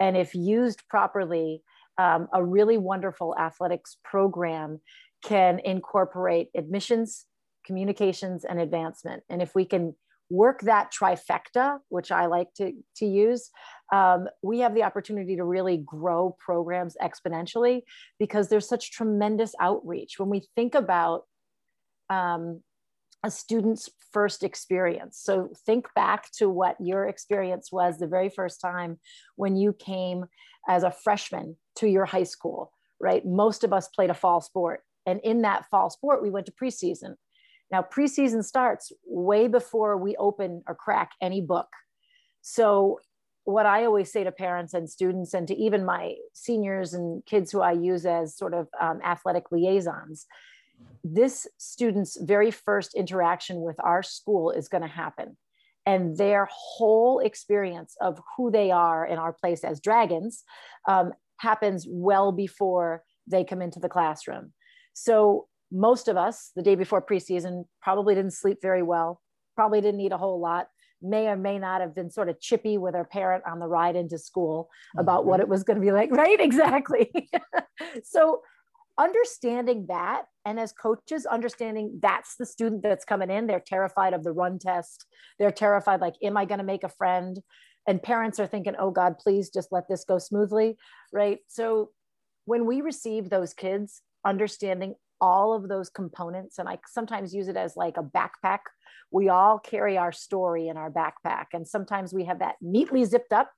And 0.00 0.16
if 0.16 0.34
used 0.34 0.82
properly, 0.88 1.62
um, 1.98 2.28
a 2.32 2.44
really 2.44 2.78
wonderful 2.78 3.34
athletics 3.38 3.96
program 4.04 4.80
can 5.24 5.60
incorporate 5.60 6.48
admissions, 6.54 7.26
communications, 7.64 8.44
and 8.44 8.60
advancement. 8.60 9.22
And 9.30 9.40
if 9.40 9.54
we 9.54 9.64
can 9.64 9.94
work 10.28 10.60
that 10.62 10.92
trifecta, 10.92 11.78
which 11.88 12.10
I 12.10 12.26
like 12.26 12.52
to, 12.54 12.72
to 12.96 13.06
use, 13.06 13.50
um, 13.92 14.26
we 14.42 14.58
have 14.60 14.74
the 14.74 14.82
opportunity 14.82 15.36
to 15.36 15.44
really 15.44 15.78
grow 15.78 16.36
programs 16.44 16.96
exponentially 17.00 17.82
because 18.18 18.48
there's 18.48 18.68
such 18.68 18.90
tremendous 18.90 19.54
outreach. 19.60 20.18
When 20.18 20.28
we 20.28 20.42
think 20.56 20.74
about 20.74 21.22
um, 22.10 22.62
a 23.26 23.30
student's 23.30 23.90
first 24.12 24.44
experience. 24.44 25.20
So 25.22 25.50
think 25.66 25.88
back 25.94 26.30
to 26.38 26.48
what 26.48 26.76
your 26.80 27.06
experience 27.06 27.70
was 27.72 27.98
the 27.98 28.06
very 28.06 28.30
first 28.30 28.60
time 28.60 28.98
when 29.34 29.56
you 29.56 29.72
came 29.72 30.26
as 30.68 30.84
a 30.84 30.90
freshman 30.92 31.56
to 31.76 31.88
your 31.88 32.04
high 32.04 32.22
school, 32.22 32.72
right? 33.00 33.26
Most 33.26 33.64
of 33.64 33.72
us 33.72 33.88
played 33.88 34.10
a 34.10 34.14
fall 34.14 34.40
sport. 34.40 34.80
And 35.06 35.20
in 35.22 35.42
that 35.42 35.66
fall 35.70 35.90
sport, 35.90 36.22
we 36.22 36.30
went 36.30 36.46
to 36.46 36.52
preseason. 36.52 37.16
Now, 37.70 37.82
preseason 37.82 38.44
starts 38.44 38.92
way 39.04 39.48
before 39.48 39.96
we 39.96 40.16
open 40.16 40.62
or 40.68 40.74
crack 40.74 41.10
any 41.20 41.40
book. 41.40 41.68
So, 42.42 43.00
what 43.42 43.66
I 43.66 43.84
always 43.84 44.10
say 44.10 44.24
to 44.24 44.32
parents 44.32 44.74
and 44.74 44.90
students, 44.90 45.32
and 45.32 45.46
to 45.46 45.54
even 45.54 45.84
my 45.84 46.14
seniors 46.32 46.94
and 46.94 47.24
kids 47.26 47.52
who 47.52 47.60
I 47.60 47.72
use 47.72 48.04
as 48.04 48.36
sort 48.36 48.54
of 48.54 48.66
um, 48.80 49.00
athletic 49.04 49.44
liaisons, 49.52 50.26
this 51.04 51.46
student's 51.58 52.18
very 52.20 52.50
first 52.50 52.94
interaction 52.94 53.60
with 53.60 53.76
our 53.80 54.02
school 54.02 54.50
is 54.50 54.68
going 54.68 54.82
to 54.82 54.88
happen. 54.88 55.36
And 55.84 56.16
their 56.16 56.48
whole 56.50 57.20
experience 57.20 57.94
of 58.00 58.20
who 58.36 58.50
they 58.50 58.72
are 58.72 59.06
in 59.06 59.18
our 59.18 59.32
place 59.32 59.62
as 59.62 59.80
dragons 59.80 60.42
um, 60.88 61.12
happens 61.38 61.86
well 61.88 62.32
before 62.32 63.04
they 63.28 63.44
come 63.44 63.62
into 63.62 63.78
the 63.78 63.88
classroom. 63.88 64.52
So, 64.94 65.46
most 65.72 66.06
of 66.06 66.16
us, 66.16 66.52
the 66.54 66.62
day 66.62 66.76
before 66.76 67.02
preseason, 67.02 67.64
probably 67.82 68.14
didn't 68.14 68.34
sleep 68.34 68.58
very 68.62 68.82
well, 68.82 69.20
probably 69.56 69.80
didn't 69.80 70.00
eat 70.00 70.12
a 70.12 70.16
whole 70.16 70.40
lot, 70.40 70.68
may 71.02 71.26
or 71.26 71.36
may 71.36 71.58
not 71.58 71.80
have 71.80 71.94
been 71.94 72.10
sort 72.10 72.28
of 72.28 72.40
chippy 72.40 72.78
with 72.78 72.94
our 72.94 73.04
parent 73.04 73.42
on 73.46 73.58
the 73.58 73.66
ride 73.66 73.96
into 73.96 74.18
school 74.18 74.68
about 74.96 75.20
mm-hmm. 75.20 75.30
what 75.30 75.40
it 75.40 75.48
was 75.48 75.64
going 75.64 75.76
to 75.76 75.80
be 75.80 75.92
like, 75.92 76.10
right? 76.12 76.40
Exactly. 76.40 77.10
so, 78.04 78.42
understanding 78.98 79.86
that 79.88 80.22
and 80.44 80.58
as 80.58 80.72
coaches 80.72 81.26
understanding 81.26 81.98
that's 82.00 82.36
the 82.36 82.46
student 82.46 82.82
that's 82.82 83.04
coming 83.04 83.30
in 83.30 83.46
they're 83.46 83.60
terrified 83.60 84.14
of 84.14 84.24
the 84.24 84.32
run 84.32 84.58
test. 84.58 85.04
They're 85.38 85.50
terrified 85.50 86.00
like 86.00 86.14
am 86.22 86.36
i 86.36 86.44
going 86.44 86.58
to 86.58 86.64
make 86.64 86.84
a 86.84 86.88
friend? 86.88 87.38
And 87.88 88.02
parents 88.02 88.40
are 88.40 88.46
thinking 88.46 88.74
oh 88.78 88.90
god 88.90 89.18
please 89.18 89.50
just 89.50 89.72
let 89.72 89.88
this 89.88 90.04
go 90.04 90.18
smoothly 90.18 90.76
right? 91.12 91.38
So 91.48 91.90
when 92.44 92.66
we 92.66 92.80
receive 92.80 93.30
those 93.30 93.54
kids 93.54 94.02
understanding 94.24 94.94
all 95.20 95.54
of 95.54 95.68
those 95.68 95.88
components 95.88 96.58
and 96.58 96.68
i 96.68 96.78
sometimes 96.86 97.32
use 97.32 97.48
it 97.48 97.56
as 97.56 97.74
like 97.74 97.96
a 97.96 98.02
backpack 98.02 98.58
we 99.10 99.28
all 99.28 99.58
carry 99.58 99.96
our 99.96 100.12
story 100.12 100.68
in 100.68 100.76
our 100.76 100.90
backpack. 100.90 101.46
And 101.52 101.66
sometimes 101.66 102.12
we 102.12 102.24
have 102.24 102.40
that 102.40 102.56
neatly 102.60 103.04
zipped 103.04 103.32
up 103.32 103.50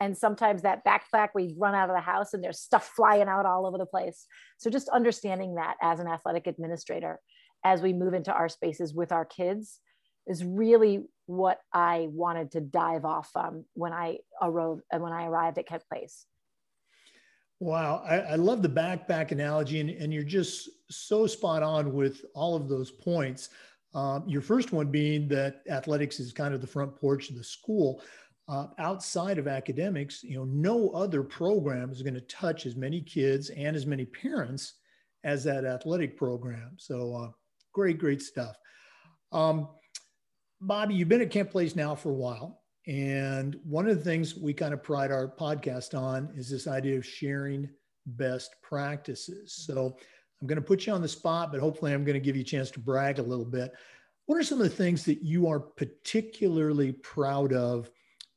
and 0.00 0.16
sometimes 0.16 0.62
that 0.62 0.84
backpack 0.84 1.30
we 1.34 1.54
run 1.56 1.74
out 1.74 1.90
of 1.90 1.96
the 1.96 2.00
house 2.00 2.34
and 2.34 2.42
there's 2.42 2.60
stuff 2.60 2.92
flying 2.94 3.28
out 3.28 3.46
all 3.46 3.66
over 3.66 3.78
the 3.78 3.86
place. 3.86 4.26
So 4.58 4.70
just 4.70 4.88
understanding 4.88 5.56
that 5.56 5.76
as 5.82 6.00
an 6.00 6.06
athletic 6.06 6.46
administrator 6.46 7.20
as 7.64 7.82
we 7.82 7.92
move 7.92 8.14
into 8.14 8.32
our 8.32 8.48
spaces 8.48 8.94
with 8.94 9.12
our 9.12 9.24
kids 9.24 9.80
is 10.26 10.44
really 10.44 11.00
what 11.26 11.58
i 11.72 12.06
wanted 12.10 12.52
to 12.52 12.60
dive 12.60 13.04
off 13.04 13.30
um, 13.34 13.64
when 13.74 13.92
i 13.92 14.18
arrived 14.42 14.82
when 14.96 15.12
i 15.12 15.26
arrived 15.26 15.58
at 15.58 15.66
kent 15.66 15.82
place. 15.90 16.26
Wow, 17.60 18.04
I, 18.08 18.18
I, 18.18 18.34
love 18.36 18.62
the 18.62 18.68
backpack 18.68 19.32
analogy, 19.32 19.80
and, 19.80 19.90
and, 19.90 20.14
you're 20.14 20.22
just 20.22 20.70
so 20.90 21.26
spot 21.26 21.64
on 21.64 21.92
with 21.92 22.24
all 22.32 22.54
of 22.54 22.68
those 22.68 22.92
points. 22.92 23.48
Um, 23.94 24.22
your 24.28 24.42
first 24.42 24.72
one 24.72 24.92
being 24.92 25.26
that 25.28 25.62
athletics 25.68 26.20
is 26.20 26.32
kind 26.32 26.54
of 26.54 26.60
the 26.60 26.68
front 26.68 26.94
porch 26.94 27.30
of 27.30 27.36
the 27.36 27.42
school 27.42 28.00
uh, 28.48 28.68
outside 28.78 29.38
of 29.38 29.46
academics, 29.46 30.24
you 30.24 30.36
know, 30.36 30.44
no 30.44 30.90
other 30.90 31.22
program 31.22 31.90
is 31.90 32.02
going 32.02 32.14
to 32.14 32.20
touch 32.22 32.64
as 32.64 32.76
many 32.76 33.00
kids 33.00 33.50
and 33.50 33.76
as 33.76 33.86
many 33.86 34.06
parents 34.06 34.74
as 35.24 35.44
that 35.44 35.64
athletic 35.64 36.16
program. 36.16 36.72
So 36.76 37.14
uh, 37.14 37.30
great, 37.72 37.98
great 37.98 38.22
stuff. 38.22 38.56
Um, 39.32 39.68
Bobby, 40.60 40.94
you've 40.94 41.08
been 41.08 41.20
at 41.20 41.30
Kent 41.30 41.50
Place 41.50 41.76
now 41.76 41.94
for 41.94 42.10
a 42.10 42.14
while. 42.14 42.62
And 42.86 43.60
one 43.64 43.86
of 43.86 43.98
the 43.98 44.02
things 44.02 44.34
we 44.34 44.54
kind 44.54 44.72
of 44.72 44.82
pride 44.82 45.12
our 45.12 45.28
podcast 45.28 45.98
on 45.98 46.30
is 46.34 46.48
this 46.48 46.66
idea 46.66 46.96
of 46.96 47.04
sharing 47.04 47.68
best 48.06 48.56
practices. 48.62 49.52
So 49.52 49.98
I'm 50.40 50.46
going 50.46 50.56
to 50.56 50.66
put 50.66 50.86
you 50.86 50.94
on 50.94 51.02
the 51.02 51.08
spot, 51.08 51.52
but 51.52 51.60
hopefully 51.60 51.92
I'm 51.92 52.04
going 52.04 52.14
to 52.14 52.20
give 52.20 52.34
you 52.34 52.42
a 52.42 52.46
chance 52.46 52.70
to 52.70 52.80
brag 52.80 53.18
a 53.18 53.22
little 53.22 53.44
bit. 53.44 53.72
What 54.24 54.38
are 54.38 54.42
some 54.42 54.58
of 54.58 54.68
the 54.68 54.74
things 54.74 55.04
that 55.04 55.22
you 55.22 55.48
are 55.48 55.60
particularly 55.60 56.92
proud 56.92 57.52
of 57.52 57.90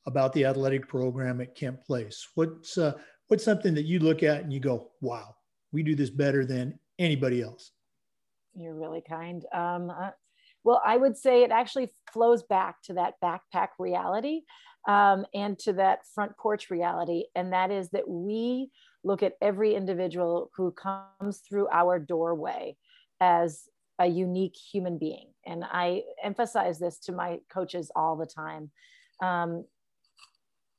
about 0.06 0.34
the 0.34 0.46
athletic 0.46 0.88
program 0.88 1.42
at 1.42 1.56
Kent 1.56 1.84
Place? 1.84 2.28
What's 2.36 2.78
uh, 2.78 2.94
what's 3.28 3.44
something 3.44 3.74
that 3.76 3.86
you 3.86 4.00
look 4.00 4.24
at 4.24 4.42
and 4.44 4.54
you 4.54 4.60
go, 4.60 4.92
"Wow, 5.02 5.36
we 5.72 5.84
do 5.84 5.96
this 5.96 6.10
better 6.10 6.46
than 6.46 6.80
anybody 7.00 7.42
else"? 7.42 7.72
You're 8.56 8.76
really 8.76 9.04
kind. 9.08 9.46
Um, 9.54 9.90
uh, 9.90 10.12
well, 10.64 10.82
I 10.86 10.98
would 10.98 11.18
say 11.18 11.44
it 11.44 11.52
actually 11.52 11.90
flows 12.12 12.44
back 12.44 12.82
to 12.84 12.94
that 12.94 13.16
backpack 13.24 13.70
reality 13.80 14.42
um, 14.88 15.26
and 15.34 15.58
to 15.60 15.74
that 15.74 16.06
front 16.14 16.38
porch 16.38 16.70
reality, 16.70 17.26
and 17.36 17.54
that 17.54 17.72
is 17.72 17.90
that 17.92 18.08
we 18.08 18.70
look 19.04 19.24
at 19.24 19.34
every 19.42 19.76
individual 19.76 20.52
who 20.56 20.72
comes 20.72 21.42
through 21.48 21.68
our 21.72 21.98
doorway 21.98 22.76
as 23.20 23.64
a 24.00 24.08
unique 24.08 24.56
human 24.56 24.98
being. 24.98 25.28
And 25.46 25.64
I 25.64 26.04
emphasize 26.24 26.80
this 26.80 26.98
to 27.00 27.12
my 27.12 27.40
coaches 27.52 27.92
all 27.96 28.16
the 28.16 28.26
time. 28.26 28.72
Um, 29.22 29.66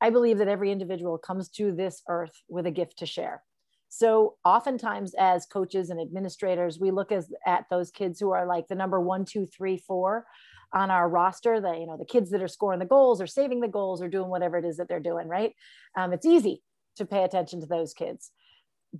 I 0.02 0.10
believe 0.10 0.38
that 0.38 0.48
every 0.48 0.72
individual 0.72 1.16
comes 1.16 1.48
to 1.50 1.70
this 1.70 2.02
earth 2.08 2.34
with 2.48 2.66
a 2.66 2.72
gift 2.72 2.98
to 2.98 3.06
share. 3.06 3.40
So 3.88 4.34
oftentimes 4.44 5.14
as 5.16 5.46
coaches 5.46 5.90
and 5.90 6.00
administrators, 6.00 6.80
we 6.80 6.90
look 6.90 7.12
as, 7.12 7.32
at 7.46 7.66
those 7.70 7.92
kids 7.92 8.18
who 8.18 8.32
are 8.32 8.44
like 8.44 8.66
the 8.66 8.74
number 8.74 9.00
one, 9.00 9.24
two, 9.24 9.46
three, 9.46 9.78
four 9.78 10.26
on 10.72 10.90
our 10.90 11.08
roster, 11.08 11.60
the, 11.60 11.72
you 11.74 11.86
know, 11.86 11.96
the 11.96 12.04
kids 12.04 12.30
that 12.30 12.42
are 12.42 12.48
scoring 12.48 12.80
the 12.80 12.84
goals 12.84 13.20
or 13.20 13.28
saving 13.28 13.60
the 13.60 13.68
goals 13.68 14.02
or 14.02 14.08
doing 14.08 14.28
whatever 14.28 14.58
it 14.58 14.64
is 14.64 14.78
that 14.78 14.88
they're 14.88 14.98
doing, 14.98 15.28
right? 15.28 15.52
Um, 15.96 16.12
it's 16.12 16.26
easy 16.26 16.64
to 16.96 17.06
pay 17.06 17.22
attention 17.22 17.60
to 17.60 17.66
those 17.66 17.94
kids. 17.94 18.32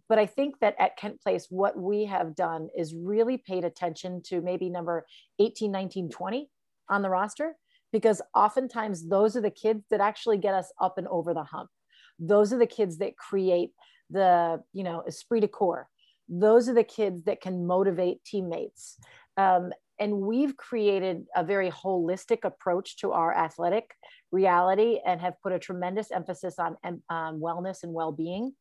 But 0.09 0.21
I 0.21 0.27
think 0.27 0.61
that 0.61 0.77
at 0.79 0.97
Kent 0.97 1.21
Place, 1.21 1.49
what 1.51 1.77
we 1.77 2.05
have 2.05 2.37
done 2.37 2.69
is 2.79 2.95
really 2.95 3.39
paid 3.39 3.65
attention 3.65 4.23
to 4.27 4.41
maybe 4.41 4.71
number 4.71 5.05
18, 5.41 5.73
19, 5.73 6.11
20 6.11 6.49
on 6.89 7.03
the 7.03 7.11
roster 7.11 7.57
because 7.93 8.23
oftentimes 8.35 9.09
those 9.09 9.37
are 9.37 9.41
the 9.41 9.51
kids 9.51 9.85
that 9.91 10.01
actually 10.01 10.39
get 10.39 10.55
us 10.55 10.73
up 10.81 10.99
and 10.99 11.07
over 11.09 11.35
the 11.35 11.45
hump. 11.45 11.71
Those 12.19 12.53
are 12.53 12.59
the 12.59 12.67
kids 12.67 12.99
that 12.99 13.17
create 13.17 13.71
the 14.11 14.63
you 14.73 14.85
know 14.85 15.03
esprit 15.07 15.41
de 15.41 15.49
corps. 15.49 15.89
Those 16.29 16.69
are 16.69 16.75
the 16.75 16.85
kids 16.85 17.25
that 17.25 17.41
can 17.41 17.67
motivate 17.67 18.25
teammates. 18.25 18.97
Um, 19.37 19.73
and 19.99 20.21
we've 20.21 20.57
created 20.57 21.27
a 21.37 21.45
very 21.45 21.71
holistic 21.71 22.45
approach 22.45 22.97
to 22.99 23.13
our 23.13 23.37
athletic 23.37 23.91
reality 24.31 24.99
and 25.07 25.21
have 25.21 25.41
put 25.43 25.53
a 25.53 25.59
tremendous 25.59 26.11
emphasis 26.11 26.57
on 26.59 26.77
um, 27.09 27.41
wellness 27.41 27.83
and 27.83 27.93
well-being. 27.93 28.53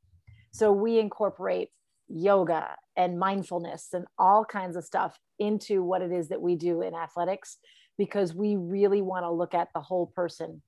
So 0.51 0.71
we 0.71 0.99
incorporate 0.99 1.69
yoga 2.09 2.75
and 2.97 3.17
mindfulness 3.17 3.87
and 3.93 4.05
all 4.19 4.43
kinds 4.43 4.75
of 4.75 4.83
stuff 4.83 5.17
into 5.39 5.83
what 5.83 6.01
it 6.01 6.11
is 6.11 6.29
that 6.29 6.41
we 6.41 6.55
do 6.55 6.81
in 6.81 6.93
athletics 6.93 7.57
because 8.01 8.33
we 8.33 8.55
really 8.55 9.03
want 9.03 9.23
to 9.23 9.29
look 9.29 9.53
at 9.53 9.67
the 9.75 9.79
whole 9.79 10.07
person. 10.07 10.59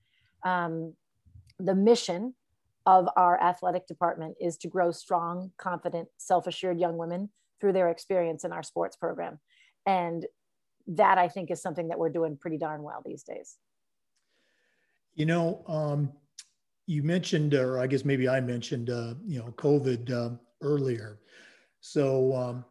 Um, 0.45 0.93
the 1.57 1.73
mission 1.73 2.35
of 2.85 3.09
our 3.15 3.41
athletic 3.41 3.87
department 3.87 4.35
is 4.39 4.55
to 4.57 4.67
grow 4.67 4.91
strong, 4.91 5.49
confident, 5.57 6.09
self 6.19 6.45
assured 6.45 6.79
young 6.79 6.95
women 6.95 7.31
through 7.59 7.73
their 7.73 7.89
experience 7.89 8.43
in 8.43 8.53
our 8.53 8.61
sports 8.61 8.95
program. 8.95 9.39
And 9.87 10.27
that 10.85 11.17
I 11.17 11.27
think 11.27 11.49
is 11.49 11.59
something 11.59 11.87
that 11.87 11.97
we're 11.97 12.11
doing 12.11 12.37
pretty 12.37 12.59
darn 12.59 12.83
well 12.83 13.01
these 13.03 13.23
days. 13.23 13.57
You 15.15 15.25
know, 15.25 15.63
um, 15.67 16.11
you 16.85 17.01
mentioned, 17.01 17.55
or 17.55 17.79
I 17.79 17.87
guess 17.87 18.05
maybe 18.05 18.29
I 18.29 18.41
mentioned, 18.41 18.91
uh, 18.91 19.15
you 19.25 19.39
know, 19.39 19.51
COVID 19.57 20.11
uh, 20.11 20.35
earlier. 20.61 21.17
So, 21.81 22.35
um, 22.35 22.65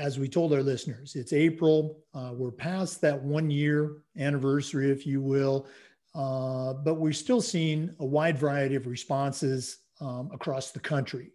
as 0.00 0.18
we 0.18 0.26
told 0.26 0.54
our 0.54 0.62
listeners, 0.62 1.14
it's 1.14 1.34
April. 1.34 1.98
Uh, 2.14 2.32
we're 2.34 2.50
past 2.50 3.02
that 3.02 3.22
one 3.22 3.50
year 3.50 3.98
anniversary, 4.18 4.90
if 4.90 5.06
you 5.06 5.20
will, 5.20 5.66
uh, 6.14 6.72
but 6.72 6.94
we're 6.94 7.12
still 7.12 7.42
seeing 7.42 7.94
a 8.00 8.04
wide 8.04 8.38
variety 8.38 8.74
of 8.76 8.86
responses 8.86 9.80
um, 10.00 10.30
across 10.32 10.70
the 10.70 10.80
country. 10.80 11.32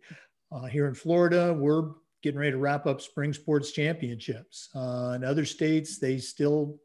Uh, 0.52 0.66
here 0.66 0.88
in 0.88 0.96
Florida, 0.96 1.54
we're 1.54 1.92
getting 2.24 2.40
ready 2.40 2.54
to 2.54 2.58
wrap 2.58 2.88
up 2.88 3.02
spring 3.02 3.34
sports 3.34 3.72
championships. 3.72 4.70
Uh, 4.74 5.14
in 5.16 5.24
other 5.24 5.46
states, 5.46 6.00
they 6.00 6.18
still 6.18 6.80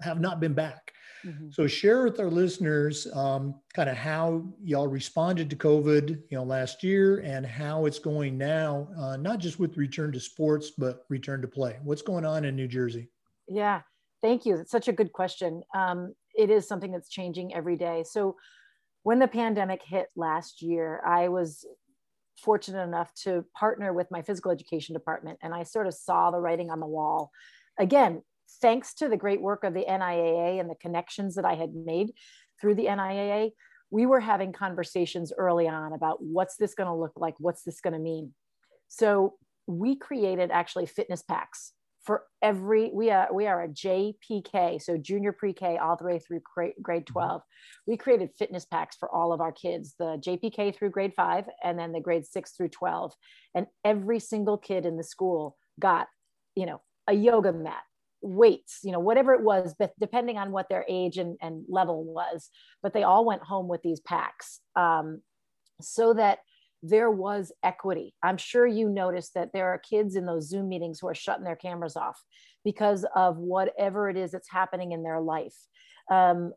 have 0.00 0.18
not 0.18 0.40
been 0.40 0.54
back. 0.54 0.94
Mm-hmm. 1.24 1.50
So 1.50 1.66
share 1.66 2.04
with 2.04 2.18
our 2.20 2.30
listeners 2.30 3.06
um, 3.14 3.54
kind 3.74 3.88
of 3.88 3.96
how 3.96 4.44
y'all 4.62 4.88
responded 4.88 5.48
to 5.50 5.56
COVID, 5.56 6.08
you 6.10 6.36
know, 6.36 6.44
last 6.44 6.82
year 6.82 7.18
and 7.18 7.46
how 7.46 7.86
it's 7.86 7.98
going 7.98 8.36
now, 8.36 8.88
uh, 8.98 9.16
not 9.16 9.38
just 9.38 9.58
with 9.58 9.76
return 9.76 10.12
to 10.12 10.20
sports, 10.20 10.72
but 10.76 11.04
return 11.08 11.40
to 11.42 11.48
play. 11.48 11.78
What's 11.82 12.02
going 12.02 12.24
on 12.24 12.44
in 12.44 12.56
New 12.56 12.68
Jersey? 12.68 13.08
Yeah, 13.48 13.82
thank 14.20 14.44
you. 14.46 14.56
It's 14.56 14.70
such 14.70 14.88
a 14.88 14.92
good 14.92 15.12
question. 15.12 15.62
Um, 15.74 16.14
it 16.34 16.50
is 16.50 16.66
something 16.66 16.92
that's 16.92 17.08
changing 17.08 17.54
every 17.54 17.76
day. 17.76 18.04
So 18.08 18.36
when 19.02 19.18
the 19.18 19.28
pandemic 19.28 19.82
hit 19.84 20.08
last 20.16 20.62
year, 20.62 21.02
I 21.06 21.28
was 21.28 21.64
fortunate 22.38 22.82
enough 22.82 23.12
to 23.14 23.44
partner 23.56 23.92
with 23.92 24.10
my 24.10 24.22
physical 24.22 24.50
education 24.50 24.94
department 24.94 25.38
and 25.42 25.54
I 25.54 25.62
sort 25.62 25.86
of 25.86 25.94
saw 25.94 26.30
the 26.30 26.40
writing 26.40 26.70
on 26.70 26.80
the 26.80 26.86
wall. 26.86 27.30
Again, 27.78 28.22
thanks 28.60 28.94
to 28.94 29.08
the 29.08 29.16
great 29.16 29.40
work 29.40 29.64
of 29.64 29.74
the 29.74 29.84
NIAAA 29.88 30.60
and 30.60 30.68
the 30.68 30.74
connections 30.74 31.34
that 31.36 31.44
I 31.44 31.54
had 31.54 31.74
made 31.74 32.12
through 32.60 32.74
the 32.74 32.86
NIAAA, 32.86 33.50
we 33.90 34.06
were 34.06 34.20
having 34.20 34.52
conversations 34.52 35.32
early 35.36 35.68
on 35.68 35.92
about 35.92 36.22
what's 36.22 36.56
this 36.56 36.74
going 36.74 36.88
to 36.88 36.94
look 36.94 37.12
like? 37.16 37.34
What's 37.38 37.62
this 37.62 37.80
going 37.80 37.92
to 37.92 37.98
mean? 37.98 38.32
So 38.88 39.34
we 39.66 39.96
created 39.96 40.50
actually 40.50 40.86
fitness 40.86 41.22
packs 41.22 41.72
for 42.04 42.24
every 42.42 42.90
we 42.92 43.10
are 43.10 43.28
we 43.32 43.46
are 43.46 43.62
a 43.62 43.68
jpk 43.68 44.82
so 44.82 44.96
junior 44.96 45.32
pre-k 45.32 45.78
all 45.78 45.96
the 45.96 46.04
way 46.04 46.18
through 46.18 46.40
grade, 46.54 46.74
mm-hmm. 46.84 47.12
12 47.12 47.42
we 47.86 47.96
created 47.96 48.30
fitness 48.36 48.64
packs 48.64 48.96
for 48.96 49.08
all 49.14 49.32
of 49.32 49.40
our 49.40 49.52
kids 49.52 49.94
the 49.98 50.20
jpk 50.26 50.74
through 50.74 50.90
grade 50.90 51.14
5 51.14 51.48
and 51.62 51.78
then 51.78 51.92
the 51.92 52.00
grade 52.00 52.26
6 52.26 52.52
through 52.52 52.68
12 52.68 53.12
and 53.54 53.66
every 53.84 54.18
single 54.18 54.58
kid 54.58 54.84
in 54.84 54.96
the 54.96 55.04
school 55.04 55.56
got 55.78 56.08
you 56.56 56.66
know 56.66 56.80
a 57.06 57.12
yoga 57.12 57.52
mat 57.52 57.82
weights, 58.22 58.80
you 58.82 58.92
know, 58.92 59.00
whatever 59.00 59.32
it 59.34 59.42
was, 59.42 59.74
but 59.78 59.92
depending 60.00 60.38
on 60.38 60.52
what 60.52 60.68
their 60.68 60.84
age 60.88 61.18
and, 61.18 61.36
and 61.42 61.64
level 61.68 62.04
was. 62.04 62.48
But 62.82 62.94
they 62.94 63.02
all 63.02 63.24
went 63.24 63.42
home 63.42 63.68
with 63.68 63.82
these 63.82 64.00
packs 64.00 64.60
um, 64.76 65.22
so 65.80 66.14
that 66.14 66.38
there 66.82 67.10
was 67.10 67.52
equity. 67.62 68.14
I'm 68.22 68.36
sure 68.36 68.66
you 68.66 68.88
noticed 68.88 69.34
that 69.34 69.52
there 69.52 69.68
are 69.68 69.78
kids 69.78 70.16
in 70.16 70.26
those 70.26 70.48
Zoom 70.48 70.68
meetings 70.68 70.98
who 70.98 71.08
are 71.08 71.14
shutting 71.14 71.44
their 71.44 71.56
cameras 71.56 71.96
off 71.96 72.20
because 72.64 73.04
of 73.14 73.38
whatever 73.38 74.08
it 74.08 74.16
is 74.16 74.32
that's 74.32 74.50
happening 74.50 74.92
in 74.92 75.02
their 75.02 75.20
life. 75.20 75.54
Um, 76.10 76.52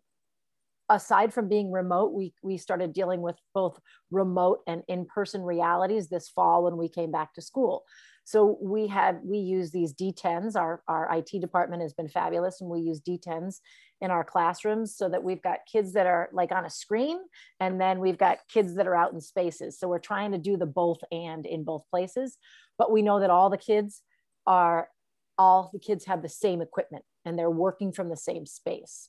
aside 0.89 1.33
from 1.33 1.47
being 1.47 1.71
remote, 1.71 2.13
we, 2.13 2.33
we 2.43 2.57
started 2.57 2.93
dealing 2.93 3.21
with 3.21 3.35
both 3.53 3.79
remote 4.11 4.59
and 4.67 4.83
in-person 4.87 5.41
realities 5.41 6.09
this 6.09 6.29
fall 6.29 6.63
when 6.63 6.77
we 6.77 6.89
came 6.89 7.11
back 7.11 7.33
to 7.33 7.41
school. 7.41 7.83
So 8.25 8.57
we 8.59 8.87
have 8.87 9.19
we 9.23 9.37
use 9.37 9.69
these 9.69 9.93
D10s, 9.93 10.55
our, 10.55 10.81
our 10.87 11.15
IT 11.15 11.39
department 11.39 11.83
has 11.83 11.93
been 11.93 12.09
fabulous 12.09 12.59
and 12.59 12.69
we 12.69 12.79
use 12.81 12.99
D10s 12.99 13.59
in 14.01 14.09
our 14.09 14.23
classrooms 14.23 14.97
so 14.97 15.07
that 15.07 15.23
we've 15.23 15.43
got 15.43 15.59
kids 15.71 15.93
that 15.93 16.07
are 16.07 16.29
like 16.33 16.51
on 16.51 16.65
a 16.65 16.69
screen 16.69 17.19
and 17.59 17.79
then 17.79 17.99
we've 17.99 18.17
got 18.17 18.39
kids 18.51 18.75
that 18.75 18.87
are 18.87 18.95
out 18.95 19.13
in 19.13 19.21
spaces. 19.21 19.79
So 19.79 19.87
we're 19.87 19.99
trying 19.99 20.31
to 20.31 20.39
do 20.39 20.57
the 20.57 20.65
both 20.65 20.97
and 21.11 21.45
in 21.45 21.63
both 21.63 21.83
places, 21.91 22.37
but 22.79 22.91
we 22.91 23.03
know 23.03 23.19
that 23.19 23.29
all 23.29 23.51
the 23.51 23.59
kids 23.59 24.01
are, 24.47 24.89
all 25.37 25.69
the 25.71 25.79
kids 25.79 26.05
have 26.05 26.23
the 26.23 26.29
same 26.29 26.61
equipment 26.61 27.05
and 27.25 27.37
they're 27.37 27.51
working 27.51 27.91
from 27.91 28.09
the 28.09 28.17
same 28.17 28.47
space. 28.47 29.07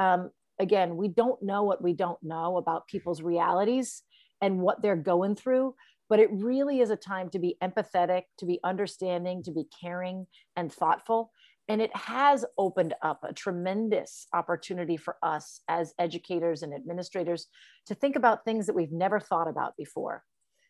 Um, 0.00 0.30
again, 0.60 0.96
we 0.96 1.08
don't 1.08 1.42
know 1.42 1.64
what 1.64 1.82
we 1.82 1.94
don't 1.94 2.22
know 2.22 2.58
about 2.58 2.86
people's 2.86 3.22
realities 3.22 4.04
and 4.40 4.60
what 4.60 4.82
they're 4.82 4.96
going 4.96 5.34
through 5.34 5.74
but 6.12 6.20
it 6.20 6.28
really 6.30 6.80
is 6.80 6.90
a 6.90 6.96
time 6.96 7.30
to 7.30 7.38
be 7.38 7.56
empathetic, 7.62 8.24
to 8.36 8.44
be 8.44 8.60
understanding, 8.62 9.42
to 9.42 9.50
be 9.50 9.64
caring 9.80 10.26
and 10.56 10.70
thoughtful. 10.70 11.30
And 11.68 11.80
it 11.80 11.96
has 11.96 12.44
opened 12.58 12.92
up 13.00 13.20
a 13.24 13.32
tremendous 13.32 14.26
opportunity 14.34 14.98
for 14.98 15.16
us 15.22 15.62
as 15.68 15.94
educators 15.98 16.62
and 16.62 16.74
administrators 16.74 17.46
to 17.86 17.94
think 17.94 18.16
about 18.16 18.44
things 18.44 18.66
that 18.66 18.74
we've 18.74 18.92
never 18.92 19.20
thought 19.20 19.48
about 19.48 19.72
before. 19.78 20.22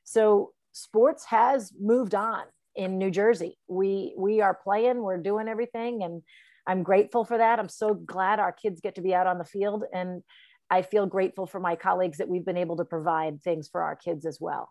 So 0.05 0.52
sports 0.70 1.24
has 1.24 1.72
moved 1.76 2.14
on 2.14 2.44
in 2.76 2.96
New 2.96 3.11
Jersey. 3.11 3.59
We 3.66 4.14
we 4.16 4.42
are 4.42 4.55
playing, 4.55 5.02
we're 5.02 5.18
doing 5.18 5.48
everything 5.48 6.05
and 6.05 6.22
I'm 6.68 6.85
grateful 6.85 7.24
for 7.24 7.38
that. 7.38 7.59
I'm 7.59 7.68
so 7.68 7.94
glad 7.94 8.38
our 8.38 8.52
kids 8.52 8.81
get 8.81 8.94
to 8.94 9.02
be 9.02 9.12
out 9.12 9.26
on 9.26 9.38
the 9.38 9.44
field 9.44 9.83
and 9.92 10.22
I 10.70 10.83
feel 10.83 11.07
grateful 11.07 11.48
for 11.48 11.59
my 11.59 11.74
colleagues 11.74 12.18
that 12.18 12.28
we've 12.28 12.46
been 12.46 12.57
able 12.57 12.76
to 12.76 12.85
provide 12.85 13.42
things 13.42 13.68
for 13.68 13.83
our 13.83 13.96
kids 13.96 14.24
as 14.24 14.38
well. 14.40 14.70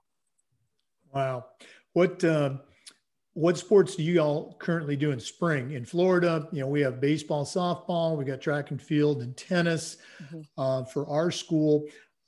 Wow. 1.13 1.45
What 1.93 2.24
uh, 2.24 2.58
what 3.34 3.58
sports 3.58 3.95
do 3.95 4.04
you 4.04 4.19
all 4.19 4.56
currently 4.60 4.95
do 4.95 5.12
in 5.12 5.19
spring 5.19 5.71
in 5.71 5.86
Florida? 5.86 6.47
You 6.52 6.62
know, 6.62 6.67
we 6.67 6.82
have 6.82 7.00
baseball, 7.00 7.45
softball, 7.45 8.17
we 8.17 8.26
got 8.26 8.41
track 8.41 8.71
and 8.71 8.82
field 8.82 9.21
and 9.21 9.36
tennis. 9.38 9.97
Mm-hmm. 10.24 10.41
Uh, 10.58 10.84
for 10.86 11.08
our 11.08 11.32
school, 11.32 11.86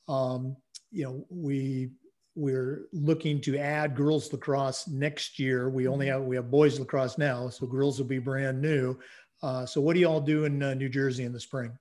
um, 0.07 0.55
you 0.91 1.03
know, 1.03 1.25
we 1.29 1.91
we're 2.35 2.87
looking 2.91 3.39
to 3.41 3.57
add 3.57 3.95
girls 3.95 4.31
lacrosse 4.31 4.87
next 4.87 5.37
year. 5.37 5.69
We 5.69 5.87
only 5.87 6.07
mm-hmm. 6.07 6.13
have 6.13 6.23
we 6.23 6.35
have 6.35 6.49
boys 6.49 6.79
lacrosse 6.79 7.17
now, 7.17 7.49
so 7.49 7.67
girls 7.67 7.99
will 7.99 8.07
be 8.07 8.19
brand 8.19 8.61
new. 8.61 8.97
Uh, 9.41 9.65
so, 9.65 9.81
what 9.81 9.93
do 9.93 9.99
y'all 9.99 10.21
do 10.21 10.45
in 10.45 10.63
uh, 10.63 10.73
New 10.73 10.89
Jersey 10.89 11.25
in 11.25 11.33
the 11.33 11.39
spring? 11.39 11.77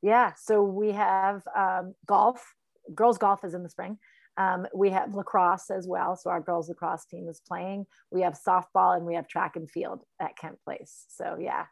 Yeah, 0.00 0.32
so 0.34 0.62
we 0.62 0.92
have 0.92 1.42
um, 1.54 1.94
golf. 2.06 2.54
Girls 2.94 3.18
golf 3.18 3.44
is 3.44 3.54
in 3.54 3.62
the 3.62 3.68
spring. 3.68 3.98
Um, 4.40 4.66
we 4.74 4.88
have 4.90 5.14
lacrosse 5.14 5.70
as 5.70 5.86
well. 5.86 6.16
So 6.16 6.30
our 6.30 6.40
girls 6.40 6.70
lacrosse 6.70 7.04
team 7.04 7.28
is 7.28 7.42
playing. 7.46 7.84
We 8.10 8.22
have 8.22 8.38
softball 8.38 8.96
and 8.96 9.04
we 9.04 9.14
have 9.14 9.28
track 9.28 9.56
and 9.56 9.70
field 9.70 10.02
at 10.18 10.38
Kent 10.38 10.58
Place. 10.64 11.04
So 11.08 11.36
yeah, 11.38 11.66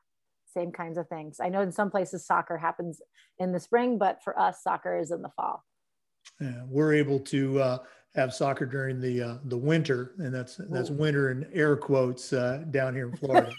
same 0.52 0.70
kinds 0.70 0.98
of 0.98 1.08
things. 1.08 1.38
I 1.40 1.48
know 1.48 1.62
in 1.62 1.72
some 1.72 1.90
places 1.90 2.26
soccer 2.26 2.58
happens 2.58 3.00
in 3.38 3.52
the 3.52 3.60
spring, 3.60 3.96
but 3.96 4.22
for 4.22 4.38
us, 4.38 4.62
soccer 4.62 4.98
is 4.98 5.10
in 5.10 5.22
the 5.22 5.30
fall. 5.30 5.64
Yeah, 6.42 6.64
we're 6.68 6.92
able 6.92 7.20
to 7.20 7.58
uh, 7.58 7.78
have 8.14 8.34
soccer 8.34 8.66
during 8.66 9.00
the 9.00 9.22
uh, 9.22 9.38
the 9.44 9.56
winter, 9.56 10.12
and 10.18 10.34
that's 10.34 10.60
that's 10.68 10.90
Ooh. 10.90 10.94
winter 10.94 11.30
in 11.30 11.48
air 11.54 11.74
quotes 11.74 12.34
uh, 12.34 12.64
down 12.70 12.94
here 12.94 13.08
in 13.08 13.16
Florida. 13.16 13.50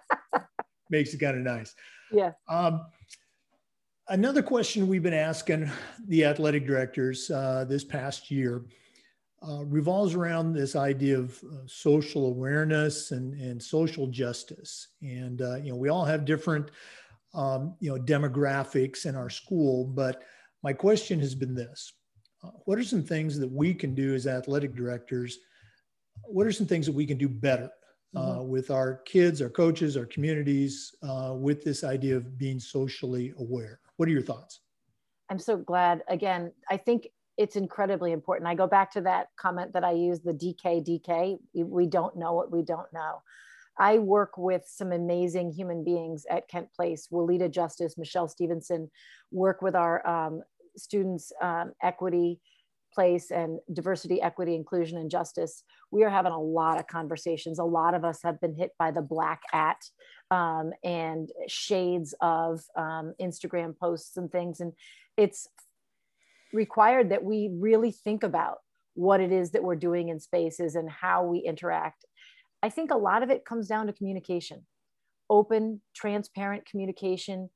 Makes 0.90 1.14
it 1.14 1.20
kind 1.20 1.38
of 1.38 1.42
nice. 1.42 1.74
Yeah. 2.12 2.32
Um, 2.50 2.84
Another 4.10 4.42
question 4.42 4.88
we've 4.88 5.04
been 5.04 5.14
asking 5.14 5.70
the 6.08 6.24
athletic 6.24 6.66
directors 6.66 7.30
uh, 7.30 7.64
this 7.68 7.84
past 7.84 8.28
year 8.28 8.64
uh, 9.48 9.64
revolves 9.64 10.16
around 10.16 10.52
this 10.52 10.74
idea 10.74 11.16
of 11.16 11.40
uh, 11.44 11.58
social 11.66 12.26
awareness 12.26 13.12
and, 13.12 13.40
and 13.40 13.62
social 13.62 14.08
justice. 14.08 14.88
And, 15.00 15.40
uh, 15.42 15.58
you 15.58 15.70
know, 15.70 15.76
we 15.76 15.90
all 15.90 16.04
have 16.04 16.24
different, 16.24 16.72
um, 17.34 17.76
you 17.78 17.88
know, 17.88 18.02
demographics 18.02 19.06
in 19.06 19.14
our 19.14 19.30
school, 19.30 19.84
but 19.84 20.24
my 20.64 20.72
question 20.72 21.20
has 21.20 21.36
been 21.36 21.54
this. 21.54 21.92
Uh, 22.42 22.50
what 22.64 22.78
are 22.80 22.84
some 22.84 23.04
things 23.04 23.38
that 23.38 23.52
we 23.52 23.72
can 23.72 23.94
do 23.94 24.12
as 24.12 24.26
athletic 24.26 24.74
directors? 24.74 25.38
What 26.24 26.48
are 26.48 26.52
some 26.52 26.66
things 26.66 26.84
that 26.86 26.96
we 26.96 27.06
can 27.06 27.16
do 27.16 27.28
better 27.28 27.70
uh, 28.16 28.20
mm-hmm. 28.20 28.48
with 28.48 28.72
our 28.72 29.02
kids, 29.04 29.40
our 29.40 29.50
coaches, 29.50 29.96
our 29.96 30.06
communities, 30.06 30.96
with 31.34 31.62
this 31.62 31.84
idea 31.84 32.16
of 32.16 32.36
being 32.36 32.58
socially 32.58 33.32
aware? 33.38 33.78
What 34.00 34.08
are 34.08 34.12
your 34.12 34.22
thoughts? 34.22 34.60
I'm 35.28 35.38
so 35.38 35.58
glad. 35.58 36.02
Again, 36.08 36.52
I 36.70 36.78
think 36.78 37.08
it's 37.36 37.54
incredibly 37.54 38.12
important. 38.12 38.48
I 38.48 38.54
go 38.54 38.66
back 38.66 38.90
to 38.92 39.02
that 39.02 39.26
comment 39.38 39.74
that 39.74 39.84
I 39.84 39.90
use 39.90 40.20
the 40.20 40.32
DK, 40.32 40.82
DK. 40.82 41.36
We 41.52 41.86
don't 41.86 42.16
know 42.16 42.32
what 42.32 42.50
we 42.50 42.62
don't 42.62 42.90
know. 42.94 43.20
I 43.78 43.98
work 43.98 44.38
with 44.38 44.64
some 44.66 44.92
amazing 44.92 45.52
human 45.52 45.84
beings 45.84 46.24
at 46.30 46.48
Kent 46.48 46.68
Place. 46.74 47.08
Walita 47.12 47.50
Justice, 47.50 47.98
Michelle 47.98 48.26
Stevenson, 48.26 48.90
work 49.32 49.60
with 49.60 49.74
our 49.74 50.06
um, 50.08 50.40
students' 50.78 51.30
um, 51.42 51.72
equity 51.82 52.40
place 52.92 53.30
and 53.30 53.58
diversity, 53.72 54.20
equity, 54.20 54.54
inclusion, 54.54 54.98
and 54.98 55.10
justice. 55.10 55.62
We 55.90 56.04
are 56.04 56.10
having 56.10 56.32
a 56.32 56.40
lot 56.40 56.78
of 56.78 56.86
conversations. 56.86 57.58
A 57.58 57.64
lot 57.64 57.94
of 57.94 58.04
us 58.04 58.20
have 58.22 58.40
been 58.40 58.54
hit 58.54 58.72
by 58.78 58.90
the 58.90 59.02
black 59.02 59.42
at 59.52 59.78
um, 60.30 60.72
and 60.84 61.30
shades 61.48 62.14
of 62.20 62.62
um, 62.76 63.14
Instagram 63.20 63.76
posts 63.78 64.16
and 64.16 64.30
things. 64.30 64.60
And 64.60 64.72
it's 65.16 65.48
required 66.52 67.10
that 67.10 67.24
we 67.24 67.50
really 67.52 67.92
think 67.92 68.22
about 68.22 68.58
what 68.94 69.20
it 69.20 69.32
is 69.32 69.52
that 69.52 69.62
we're 69.62 69.76
doing 69.76 70.08
in 70.08 70.20
spaces 70.20 70.74
and 70.74 70.90
how 70.90 71.24
we 71.24 71.38
interact. 71.38 72.04
I 72.62 72.68
think 72.68 72.90
a 72.90 72.96
lot 72.96 73.22
of 73.22 73.30
it 73.30 73.44
comes 73.44 73.68
down 73.68 73.86
to 73.86 73.92
communication, 73.92 74.66
open, 75.28 75.80
transparent 75.94 76.66
communication, 76.66 77.48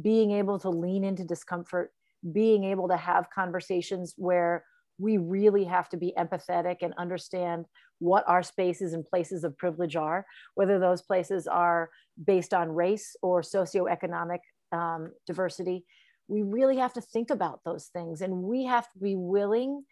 being 0.00 0.30
able 0.32 0.58
to 0.60 0.70
lean 0.70 1.04
into 1.04 1.24
discomfort, 1.24 1.92
being 2.32 2.64
able 2.64 2.88
to 2.88 2.96
have 2.96 3.30
conversations 3.34 4.14
where 4.16 4.64
we 5.02 5.16
really 5.18 5.64
have 5.64 5.88
to 5.88 5.96
be 5.96 6.14
empathetic 6.16 6.76
and 6.80 6.94
understand 6.96 7.66
what 7.98 8.24
our 8.28 8.42
spaces 8.42 8.92
and 8.92 9.04
places 9.04 9.42
of 9.42 9.58
privilege 9.58 9.96
are, 9.96 10.24
whether 10.54 10.78
those 10.78 11.02
places 11.02 11.46
are 11.46 11.90
based 12.24 12.54
on 12.54 12.70
race 12.70 13.16
or 13.20 13.42
socioeconomic 13.42 14.38
um, 14.70 15.12
diversity. 15.26 15.84
We 16.28 16.42
really 16.42 16.76
have 16.76 16.92
to 16.94 17.00
think 17.00 17.30
about 17.30 17.60
those 17.64 17.86
things 17.92 18.20
and 18.20 18.42
we 18.44 18.64
have 18.64 18.90
to 18.92 18.98
be 18.98 19.16
willing 19.16 19.82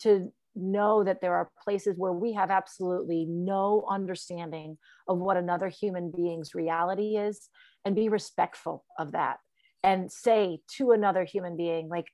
to 0.00 0.32
know 0.54 1.02
that 1.02 1.20
there 1.20 1.34
are 1.34 1.50
places 1.64 1.94
where 1.96 2.12
we 2.12 2.32
have 2.34 2.50
absolutely 2.50 3.24
no 3.28 3.84
understanding 3.90 4.78
of 5.08 5.18
what 5.18 5.36
another 5.36 5.68
human 5.68 6.12
being's 6.14 6.54
reality 6.54 7.16
is 7.16 7.48
and 7.84 7.96
be 7.96 8.08
respectful 8.08 8.84
of 8.98 9.12
that 9.12 9.38
and 9.82 10.12
say 10.12 10.60
to 10.76 10.92
another 10.92 11.24
human 11.24 11.56
being 11.56 11.88
like 11.88 12.06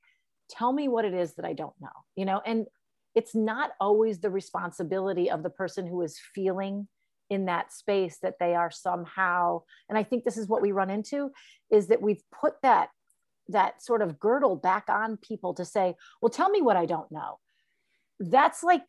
tell 0.49 0.73
me 0.73 0.87
what 0.87 1.05
it 1.05 1.13
is 1.13 1.35
that 1.35 1.45
i 1.45 1.53
don't 1.53 1.73
know 1.79 1.89
you 2.19 2.25
know? 2.25 2.41
And 2.45 2.67
it's 3.15 3.33
not 3.33 3.71
always 3.79 4.19
the 4.19 4.29
responsibility 4.29 5.31
of 5.31 5.41
the 5.41 5.49
person 5.49 5.87
who 5.87 6.01
is 6.01 6.19
feeling 6.35 6.89
in 7.29 7.45
that 7.45 7.71
space 7.71 8.17
that 8.21 8.35
they 8.41 8.55
are 8.55 8.69
somehow. 8.69 9.61
And 9.87 9.97
i 9.97 10.03
think 10.03 10.25
this 10.25 10.37
is 10.37 10.49
what 10.49 10.61
we 10.61 10.73
run 10.73 10.89
into 10.89 11.31
is 11.71 11.87
that 11.87 12.01
we've 12.01 12.21
put 12.41 12.55
that 12.61 12.89
that 13.47 13.81
sort 13.81 14.01
of 14.01 14.19
girdle 14.19 14.57
back 14.57 14.89
on 14.89 15.17
people 15.17 15.53
to 15.55 15.65
say 15.65 15.95
well 16.21 16.29
tell 16.29 16.49
me 16.49 16.61
what 16.61 16.75
i 16.75 16.85
don't 16.85 17.11
know. 17.11 17.39
That's 18.19 18.63
like 18.63 18.83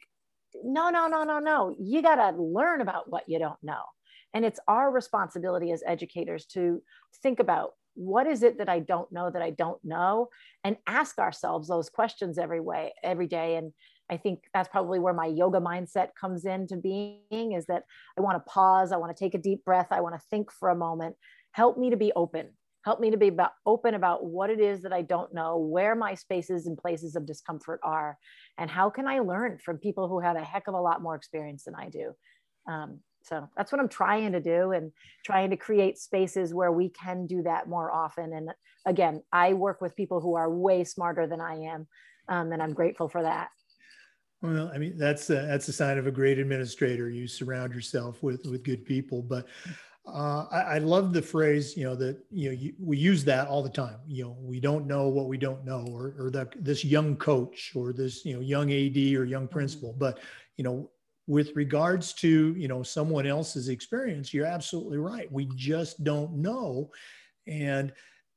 no 0.65 0.91
no 0.91 1.07
no 1.07 1.23
no 1.23 1.39
no. 1.39 1.77
You 1.79 2.03
got 2.03 2.17
to 2.17 2.37
learn 2.37 2.81
about 2.81 3.09
what 3.09 3.29
you 3.29 3.39
don't 3.39 3.63
know. 3.63 3.83
And 4.35 4.45
it's 4.45 4.61
our 4.67 4.91
responsibility 4.91 5.71
as 5.71 5.85
educators 5.87 6.47
to 6.47 6.83
think 7.23 7.39
about 7.39 7.75
what 7.95 8.27
is 8.27 8.43
it 8.43 8.59
that 8.59 8.69
i 8.69 8.79
don't 8.79 9.11
know 9.13 9.31
that 9.31 9.43
i 9.43 9.51
don't 9.51 9.83
know? 9.85 10.29
And 10.65 10.77
ask 10.87 11.19
ourselves 11.19 11.69
those 11.69 11.89
questions 11.89 12.39
every 12.39 12.61
way 12.61 12.93
every 13.03 13.27
day. 13.27 13.57
And 13.57 13.73
i 14.11 14.17
think 14.17 14.45
that's 14.53 14.69
probably 14.69 14.99
where 14.99 15.15
my 15.15 15.27
yoga 15.27 15.61
mindset 15.61 16.09
comes 16.21 16.45
into 16.45 16.77
being 16.77 17.53
is 17.53 17.67
that 17.67 17.85
i 18.19 18.21
want 18.21 18.37
to 18.37 18.51
pause 18.51 18.93
i 18.93 18.97
want 18.97 19.15
to 19.15 19.25
take 19.25 19.35
a 19.35 19.39
deep 19.39 19.65
breath 19.65 19.89
i 19.91 20.01
want 20.01 20.15
to 20.15 20.27
think 20.31 20.51
for 20.53 20.69
a 20.69 20.77
moment. 20.77 21.17
Help 21.53 21.77
me 21.77 21.91
to 21.91 21.97
be 21.97 22.13
open. 22.15 22.51
Help 22.85 23.01
me 23.01 23.11
to 23.11 23.17
be 23.17 23.29
about, 23.29 23.53
open 23.67 23.95
about 23.95 24.25
what 24.25 24.51
it 24.51 24.61
is 24.61 24.83
that 24.83 24.93
i 24.93 25.03
don't 25.03 25.35
know 25.35 25.59
where 25.59 25.95
my 25.95 26.15
spaces 26.15 26.67
and 26.67 26.79
places 26.79 27.17
of 27.17 27.27
discomfort 27.27 27.81
are 27.83 28.17
and 28.59 28.71
how 28.71 28.89
can 28.89 29.07
i 29.07 29.19
learn 29.19 29.59
from 29.59 29.79
people 29.79 30.09
who 30.09 30.21
have 30.21 30.37
a 30.37 30.45
heck 30.45 30.67
of 30.69 30.75
a 30.75 30.81
lot 30.81 31.03
more 31.03 31.15
experience 31.15 31.65
than 31.65 31.75
i 31.75 31.89
do? 31.89 32.13
Um, 32.71 33.01
so 33.23 33.49
that's 33.57 33.73
what 33.73 33.81
i'm 33.81 33.89
trying 33.89 34.33
to 34.33 34.41
do 34.41 34.73
and 34.73 34.93
trying 35.25 35.51
to 35.51 35.57
create 35.57 35.99
spaces 35.99 36.55
where 36.55 36.73
we 36.73 36.89
can 36.89 37.27
do 37.27 37.43
that 37.43 37.69
more 37.69 37.93
often 37.93 38.33
and 38.33 38.51
again 38.87 39.23
i 39.33 39.53
work 39.53 39.81
with 39.81 39.97
people 39.97 40.21
who 40.21 40.35
are 40.35 40.51
way 40.51 40.85
smarter 40.85 41.27
than 41.27 41.41
i 41.41 41.55
am 41.55 41.87
um, 42.29 42.53
and 42.53 42.63
i'm 42.63 42.73
grateful 42.73 43.09
for 43.09 43.23
that 43.23 43.51
well, 44.43 44.71
I 44.75 44.79
mean 44.79 44.97
that's 44.97 45.29
a, 45.31 45.35
that's 45.35 45.69
a 45.69 45.73
sign 45.73 45.99
of 45.99 46.07
a 46.07 46.11
great 46.11 46.39
administrator. 46.39 47.11
You 47.11 47.29
surround 47.29 47.75
yourself 47.75 48.23
with 48.23 48.47
with 48.47 48.65
good 48.65 48.87
people. 48.87 49.23
But 49.23 49.47
uh, 50.07 50.47
I, 50.51 50.61
I, 50.61 50.79
love 50.79 51.13
the 51.13 51.21
phrase, 51.21 51.77
you 51.77 51.85
know, 51.85 51.95
that 51.97 52.19
you 52.31 52.49
know 52.49 52.55
you, 52.55 52.73
we 52.81 52.97
use 52.97 53.23
that 53.25 53.49
all 53.49 53.63
the 53.63 53.69
time. 53.69 53.99
You 54.07 54.25
know, 54.25 54.37
we 54.41 54.59
don't 54.59 54.87
know 54.87 55.09
what 55.09 55.27
we 55.27 55.37
don't 55.37 55.65
know, 55.65 55.87
or 55.91 56.15
or 56.19 56.31
that 56.31 56.55
this 56.59 56.85
young 56.85 57.17
coach, 57.17 57.73
or 57.75 57.93
this 57.93 58.25
you 58.25 58.35
know 58.35 58.41
young 58.41 58.73
AD 58.73 58.97
or 58.97 59.25
young 59.25 59.45
mm-hmm. 59.45 59.53
principal. 59.53 59.95
But 59.99 60.19
you 60.57 60.65
know, 60.65 60.91
with 61.27 61.55
regards 61.55 62.13
to 62.15 62.55
you 62.57 62.69
know 62.69 62.83
someone 62.83 63.27
else's 63.27 63.69
experience 63.69 64.33
you're 64.33 64.47
absolutely 64.47 64.99
right. 64.99 65.31
We 65.31 65.49
just 65.55 66.03
don't 66.05 66.35
know. 66.35 66.91
And 67.47 67.93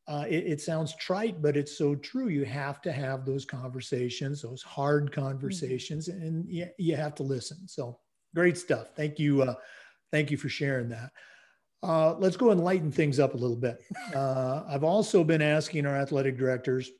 uh, 0.07 0.25
it, 0.27 0.45
it, 0.45 0.61
sounds 0.61 0.95
trite 0.97 1.41
but 1.41 1.55
it's 1.55 1.77
so 1.77 1.95
true. 1.95 2.27
You 2.27 2.45
have 2.45 2.81
to 2.81 2.91
have 2.91 3.25
those 3.25 3.45
conversations 3.45 4.41
those 4.41 4.61
hard 4.61 5.11
mm-hmm. 5.11 5.21
conversations 5.21 6.09
mm-hmm. 6.09 6.21
and 6.21 6.49
you, 6.49 6.67
you 6.77 6.95
have 6.95 7.15
to 7.15 7.23
listen. 7.23 7.67
So 7.67 7.99
great 8.35 8.57
stuff. 8.57 8.89
Thank 8.95 9.19
you 9.19 9.43
uh, 9.43 9.55
thank 10.11 10.29
you 10.29 10.37
for 10.37 10.49
sharing 10.49 10.89
that. 10.89 11.11
Uh, 11.81 12.15
let's 12.17 12.37
go 12.37 12.51
and 12.51 12.63
lighten 12.63 12.91
things 12.91 13.19
up 13.19 13.33
a 13.33 13.37
little 13.37 13.57
bit. 13.57 13.81
Uh, 14.15 14.63
i've 14.67 14.83
also 14.83 15.23
been 15.23 15.41
asking 15.41 15.85
our 15.85 15.95
athletic 15.95 16.37
directors 16.37 16.91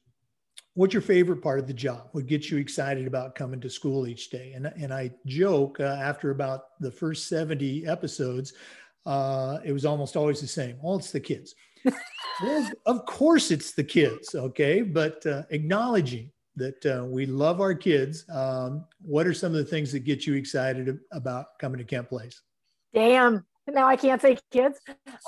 what's 0.75 0.93
your 0.93 1.01
favorite 1.01 1.41
part 1.41 1.59
of 1.59 1.67
the 1.67 1.73
job? 1.73 2.09
What 2.12 2.25
gets 2.25 2.49
you 2.49 2.57
excited 2.57 3.07
about 3.07 3.36
coming 3.36 3.62
to 3.62 3.69
school 3.69 4.07
each 4.07 4.29
day? 4.29 4.53
And, 4.53 4.65
and 4.65 4.93
I 4.93 5.12
joke 5.25 5.79
uh, 5.79 5.83
after 5.83 6.31
about 6.31 6.79
the 6.79 6.91
first 6.91 7.27
70 7.27 7.86
episodes, 7.88 8.53
uh, 9.05 9.59
it 9.63 9.71
was 9.71 9.86
almost 9.86 10.15
always 10.15 10.41
the 10.41 10.47
same. 10.47 10.77
Well, 10.81 10.97
it's 10.97 11.12
the 11.12 11.19
kids. 11.19 11.55
well, 12.41 12.71
of 12.86 13.05
course, 13.05 13.51
it's 13.51 13.73
the 13.73 13.83
kids. 13.83 14.33
Okay. 14.33 14.81
But 14.81 15.25
uh, 15.25 15.43
acknowledging 15.49 16.31
that 16.55 16.86
uh, 16.86 17.05
we 17.05 17.25
love 17.25 17.62
our 17.62 17.75
kids, 17.75 18.25
um, 18.29 18.86
what 19.01 19.27
are 19.27 19.33
some 19.33 19.51
of 19.51 19.57
the 19.57 19.65
things 19.65 19.91
that 19.91 19.99
get 19.99 20.25
you 20.25 20.36
excited 20.36 20.99
about 21.12 21.59
coming 21.59 21.79
to 21.79 21.83
Kent 21.83 22.09
Place? 22.09 22.41
Damn. 22.93 23.45
Now 23.67 23.88
I 23.88 23.95
can't 23.95 24.21
say 24.21 24.38
kids. 24.51 24.79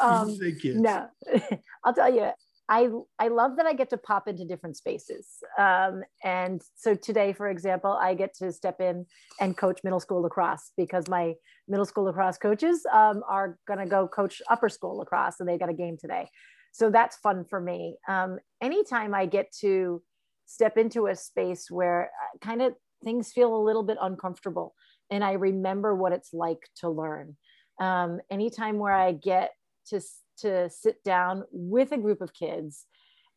Um, 0.01 0.36
say 0.36 0.53
kids. 0.53 0.79
No, 0.79 1.08
I'll 1.84 1.93
tell 1.93 2.13
you, 2.13 2.31
I 2.67 2.89
I 3.19 3.28
love 3.28 3.58
that 3.58 3.65
I 3.65 3.73
get 3.73 3.89
to 3.91 3.97
pop 3.97 4.28
into 4.28 4.45
different 4.45 4.78
spaces. 4.78 5.28
Um, 5.58 6.04
and 6.23 6.62
so 6.75 6.95
today, 6.95 7.32
for 7.34 7.49
example, 7.49 7.91
I 7.91 8.15
get 8.15 8.34
to 8.36 8.51
step 8.51 8.82
in 8.82 9.06
and 9.39 9.56
coach 9.56 9.82
middle 9.84 9.99
school 9.99 10.21
lacrosse 10.21 10.71
because 10.75 11.08
my 11.08 11.34
middle 11.67 11.86
school 11.86 12.06
lacrosse 12.06 12.38
coaches 12.38 12.86
um, 12.91 13.21
are 13.30 13.58
going 13.67 13.80
to 13.80 13.86
go 13.86 14.08
coach 14.08 14.41
upper 14.49 14.69
school 14.69 14.97
lacrosse, 14.97 15.39
and 15.39 15.47
they 15.47 15.58
got 15.58 15.69
a 15.69 15.73
game 15.73 15.97
today. 15.99 16.28
So 16.71 16.89
that's 16.89 17.17
fun 17.17 17.45
for 17.45 17.62
me. 17.62 17.97
Um, 18.08 18.39
anytime 18.62 19.13
I 19.13 19.28
get 19.28 19.54
to 19.62 20.01
step 20.45 20.78
into 20.78 21.08
a 21.08 21.15
space 21.15 21.69
where 21.69 22.12
uh, 22.21 22.38
kind 22.45 22.62
of 22.62 22.73
things 23.04 23.32
feel 23.32 23.56
a 23.56 23.62
little 23.63 23.84
bit 23.84 23.97
uncomfortable, 24.01 24.73
and 25.12 25.23
I 25.23 25.34
remember 25.34 25.95
what 25.95 26.13
it's 26.13 26.34
like 26.34 26.67
to 26.78 26.89
learn. 26.89 27.38
Um, 27.80 28.21
anytime 28.32 28.80
where 28.80 28.93
I 28.93 29.12
get 29.12 29.51
to 29.89 30.01
to 30.39 30.69
sit 30.69 31.04
down 31.04 31.43
with 31.52 31.91
a 31.91 31.98
group 31.98 32.21
of 32.21 32.34
kids 32.34 32.86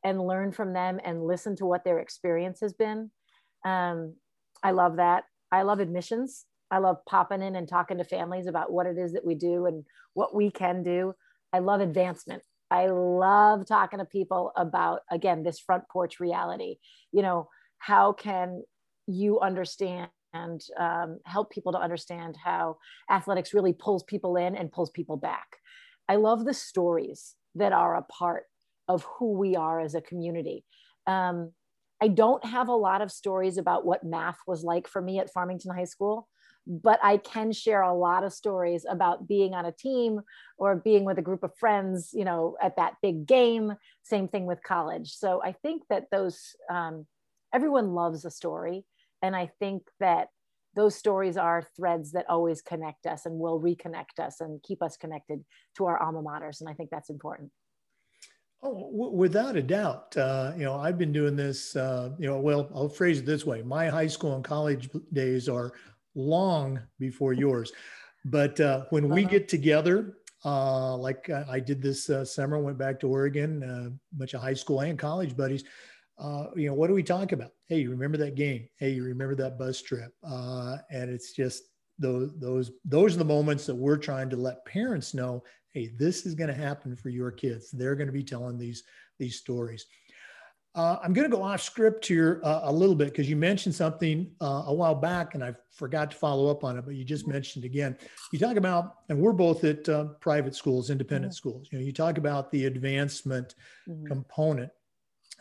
and 0.04 0.20
learn 0.20 0.52
from 0.52 0.72
them 0.72 1.00
and 1.04 1.24
listen 1.26 1.56
to 1.56 1.66
what 1.66 1.84
their 1.84 1.98
experience 1.98 2.60
has 2.60 2.72
been. 2.72 3.10
Um, 3.64 4.14
I 4.62 4.70
love 4.70 4.96
that. 4.96 5.24
I 5.50 5.62
love 5.62 5.80
admissions. 5.80 6.44
I 6.70 6.78
love 6.78 6.98
popping 7.08 7.42
in 7.42 7.56
and 7.56 7.68
talking 7.68 7.98
to 7.98 8.04
families 8.04 8.46
about 8.46 8.70
what 8.72 8.86
it 8.86 8.98
is 8.98 9.12
that 9.12 9.24
we 9.24 9.34
do 9.34 9.66
and 9.66 9.84
what 10.14 10.34
we 10.34 10.50
can 10.50 10.82
do. 10.82 11.14
I 11.52 11.60
love 11.60 11.80
advancement. 11.80 12.42
I 12.70 12.86
love 12.88 13.66
talking 13.66 13.98
to 13.98 14.04
people 14.04 14.52
about, 14.56 15.00
again, 15.10 15.42
this 15.42 15.58
front 15.58 15.84
porch 15.90 16.20
reality. 16.20 16.76
You 17.12 17.22
know, 17.22 17.48
how 17.78 18.12
can 18.12 18.62
you 19.06 19.40
understand 19.40 20.10
and 20.34 20.60
um, 20.78 21.18
help 21.24 21.50
people 21.50 21.72
to 21.72 21.78
understand 21.78 22.36
how 22.44 22.76
athletics 23.10 23.54
really 23.54 23.72
pulls 23.72 24.02
people 24.02 24.36
in 24.36 24.54
and 24.54 24.70
pulls 24.70 24.90
people 24.90 25.16
back? 25.16 25.46
I 26.08 26.16
love 26.16 26.44
the 26.44 26.54
stories 26.54 27.34
that 27.54 27.72
are 27.72 27.96
a 27.96 28.02
part 28.02 28.44
of 28.88 29.04
who 29.18 29.32
we 29.32 29.56
are 29.56 29.80
as 29.80 29.94
a 29.94 30.00
community. 30.00 30.64
Um, 31.06 31.52
I 32.00 32.08
don't 32.08 32.44
have 32.44 32.68
a 32.68 32.74
lot 32.74 33.02
of 33.02 33.10
stories 33.10 33.58
about 33.58 33.84
what 33.84 34.04
math 34.04 34.38
was 34.46 34.62
like 34.62 34.86
for 34.86 35.02
me 35.02 35.18
at 35.18 35.32
Farmington 35.32 35.74
High 35.74 35.84
School, 35.84 36.28
but 36.66 37.00
I 37.02 37.16
can 37.16 37.50
share 37.52 37.82
a 37.82 37.94
lot 37.94 38.24
of 38.24 38.32
stories 38.32 38.86
about 38.88 39.26
being 39.26 39.54
on 39.54 39.64
a 39.64 39.72
team 39.72 40.20
or 40.58 40.76
being 40.76 41.04
with 41.04 41.18
a 41.18 41.22
group 41.22 41.42
of 41.42 41.56
friends, 41.58 42.10
you 42.12 42.24
know, 42.24 42.56
at 42.62 42.76
that 42.76 42.94
big 43.02 43.26
game. 43.26 43.74
Same 44.04 44.28
thing 44.28 44.46
with 44.46 44.62
college. 44.62 45.12
So 45.12 45.42
I 45.42 45.52
think 45.52 45.82
that 45.90 46.04
those, 46.12 46.54
um, 46.70 47.06
everyone 47.52 47.94
loves 47.94 48.24
a 48.24 48.30
story. 48.30 48.84
And 49.22 49.34
I 49.34 49.50
think 49.58 49.82
that 49.98 50.28
those 50.74 50.94
stories 50.94 51.36
are 51.36 51.62
threads 51.76 52.12
that 52.12 52.26
always 52.28 52.62
connect 52.62 53.06
us 53.06 53.26
and 53.26 53.38
will 53.38 53.60
reconnect 53.60 54.18
us 54.18 54.40
and 54.40 54.62
keep 54.62 54.82
us 54.82 54.96
connected 54.96 55.44
to 55.76 55.86
our 55.86 56.00
alma 56.00 56.22
maters. 56.22 56.60
And 56.60 56.68
I 56.68 56.74
think 56.74 56.90
that's 56.90 57.10
important. 57.10 57.50
Oh, 58.62 58.90
w- 58.90 59.12
without 59.12 59.56
a 59.56 59.62
doubt. 59.62 60.16
Uh, 60.16 60.52
you 60.56 60.64
know, 60.64 60.74
I've 60.74 60.98
been 60.98 61.12
doing 61.12 61.36
this, 61.36 61.76
uh, 61.76 62.10
you 62.18 62.28
know, 62.28 62.38
well, 62.38 62.68
I'll 62.74 62.88
phrase 62.88 63.20
it 63.20 63.26
this 63.26 63.46
way. 63.46 63.62
My 63.62 63.88
high 63.88 64.06
school 64.06 64.34
and 64.34 64.44
college 64.44 64.90
days 65.12 65.48
are 65.48 65.72
long 66.14 66.80
before 66.98 67.32
yours. 67.32 67.72
But 68.24 68.60
uh, 68.60 68.84
when 68.90 69.08
we 69.08 69.22
uh-huh. 69.22 69.30
get 69.30 69.48
together, 69.48 70.18
uh, 70.44 70.96
like 70.96 71.30
I 71.30 71.60
did 71.60 71.82
this 71.82 72.10
uh, 72.10 72.24
summer, 72.24 72.58
went 72.58 72.78
back 72.78 73.00
to 73.00 73.08
Oregon, 73.08 73.62
a 73.62 74.16
bunch 74.16 74.34
of 74.34 74.40
high 74.40 74.54
school 74.54 74.80
and 74.80 74.98
college 74.98 75.36
buddies 75.36 75.64
uh, 76.18 76.46
you 76.56 76.68
know, 76.68 76.74
what 76.74 76.88
do 76.88 76.94
we 76.94 77.02
talk 77.02 77.32
about? 77.32 77.52
Hey, 77.66 77.80
you 77.80 77.90
remember 77.90 78.18
that 78.18 78.34
game? 78.34 78.68
Hey, 78.76 78.90
you 78.90 79.04
remember 79.04 79.34
that 79.36 79.58
bus 79.58 79.80
trip? 79.80 80.12
Uh, 80.22 80.78
and 80.90 81.10
it's 81.10 81.32
just 81.32 81.64
those 81.98 82.30
those 82.38 82.70
those 82.84 83.14
are 83.14 83.18
the 83.18 83.24
moments 83.24 83.66
that 83.66 83.74
we're 83.74 83.96
trying 83.96 84.30
to 84.30 84.36
let 84.36 84.64
parents 84.64 85.14
know. 85.14 85.42
Hey, 85.72 85.92
this 85.96 86.26
is 86.26 86.34
going 86.34 86.48
to 86.48 86.54
happen 86.54 86.96
for 86.96 87.08
your 87.08 87.30
kids. 87.30 87.70
They're 87.70 87.94
going 87.94 88.06
to 88.06 88.12
be 88.12 88.24
telling 88.24 88.58
these 88.58 88.82
these 89.18 89.36
stories. 89.36 89.86
Uh, 90.74 90.96
I'm 91.02 91.12
going 91.12 91.28
to 91.28 91.36
go 91.36 91.42
off 91.42 91.60
script 91.60 92.06
here 92.06 92.40
uh, 92.44 92.60
a 92.64 92.72
little 92.72 92.94
bit 92.94 93.08
because 93.08 93.28
you 93.28 93.34
mentioned 93.34 93.74
something 93.74 94.30
uh, 94.40 94.64
a 94.66 94.72
while 94.72 94.94
back 94.94 95.34
and 95.34 95.42
I 95.42 95.54
forgot 95.72 96.10
to 96.12 96.16
follow 96.16 96.48
up 96.48 96.62
on 96.62 96.78
it, 96.78 96.84
but 96.84 96.94
you 96.94 97.04
just 97.04 97.26
mentioned 97.26 97.64
again. 97.64 97.96
You 98.32 98.38
talk 98.38 98.56
about, 98.56 98.98
and 99.08 99.18
we're 99.18 99.32
both 99.32 99.64
at 99.64 99.88
uh, 99.88 100.04
private 100.20 100.54
schools, 100.54 100.90
independent 100.90 101.32
mm-hmm. 101.32 101.36
schools. 101.36 101.68
You 101.72 101.78
know, 101.78 101.84
you 101.84 101.92
talk 101.92 102.16
about 102.16 102.52
the 102.52 102.66
advancement 102.66 103.56
mm-hmm. 103.88 104.06
component, 104.06 104.70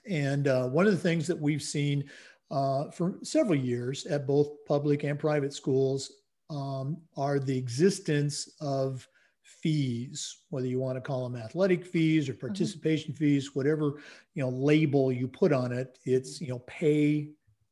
and 0.09 0.47
uh, 0.47 0.67
one 0.67 0.85
of 0.85 0.91
the 0.91 0.97
things 0.97 1.27
that 1.27 1.39
we've 1.39 1.61
seen 1.61 2.03
uh, 2.51 2.89
for 2.91 3.19
several 3.23 3.55
years 3.55 4.05
at 4.05 4.25
both 4.25 4.49
public 4.65 5.03
and 5.03 5.19
private 5.19 5.53
schools 5.53 6.11
um, 6.49 6.97
are 7.17 7.39
the 7.39 7.57
existence 7.57 8.49
of 8.61 9.07
fees, 9.43 10.43
whether 10.49 10.67
you 10.67 10.79
want 10.79 10.95
to 10.95 11.01
call 11.01 11.27
them 11.27 11.41
athletic 11.41 11.85
fees 11.85 12.29
or 12.29 12.33
mm-hmm. 12.33 12.47
participation 12.47 13.13
mm-hmm. 13.13 13.23
fees, 13.23 13.55
whatever 13.55 13.99
you 14.33 14.43
know 14.43 14.49
label 14.49 15.11
you 15.11 15.27
put 15.27 15.51
on 15.51 15.71
it, 15.71 15.97
it's 16.05 16.39
you 16.39 16.49
know 16.49 16.59
pay 16.59 17.29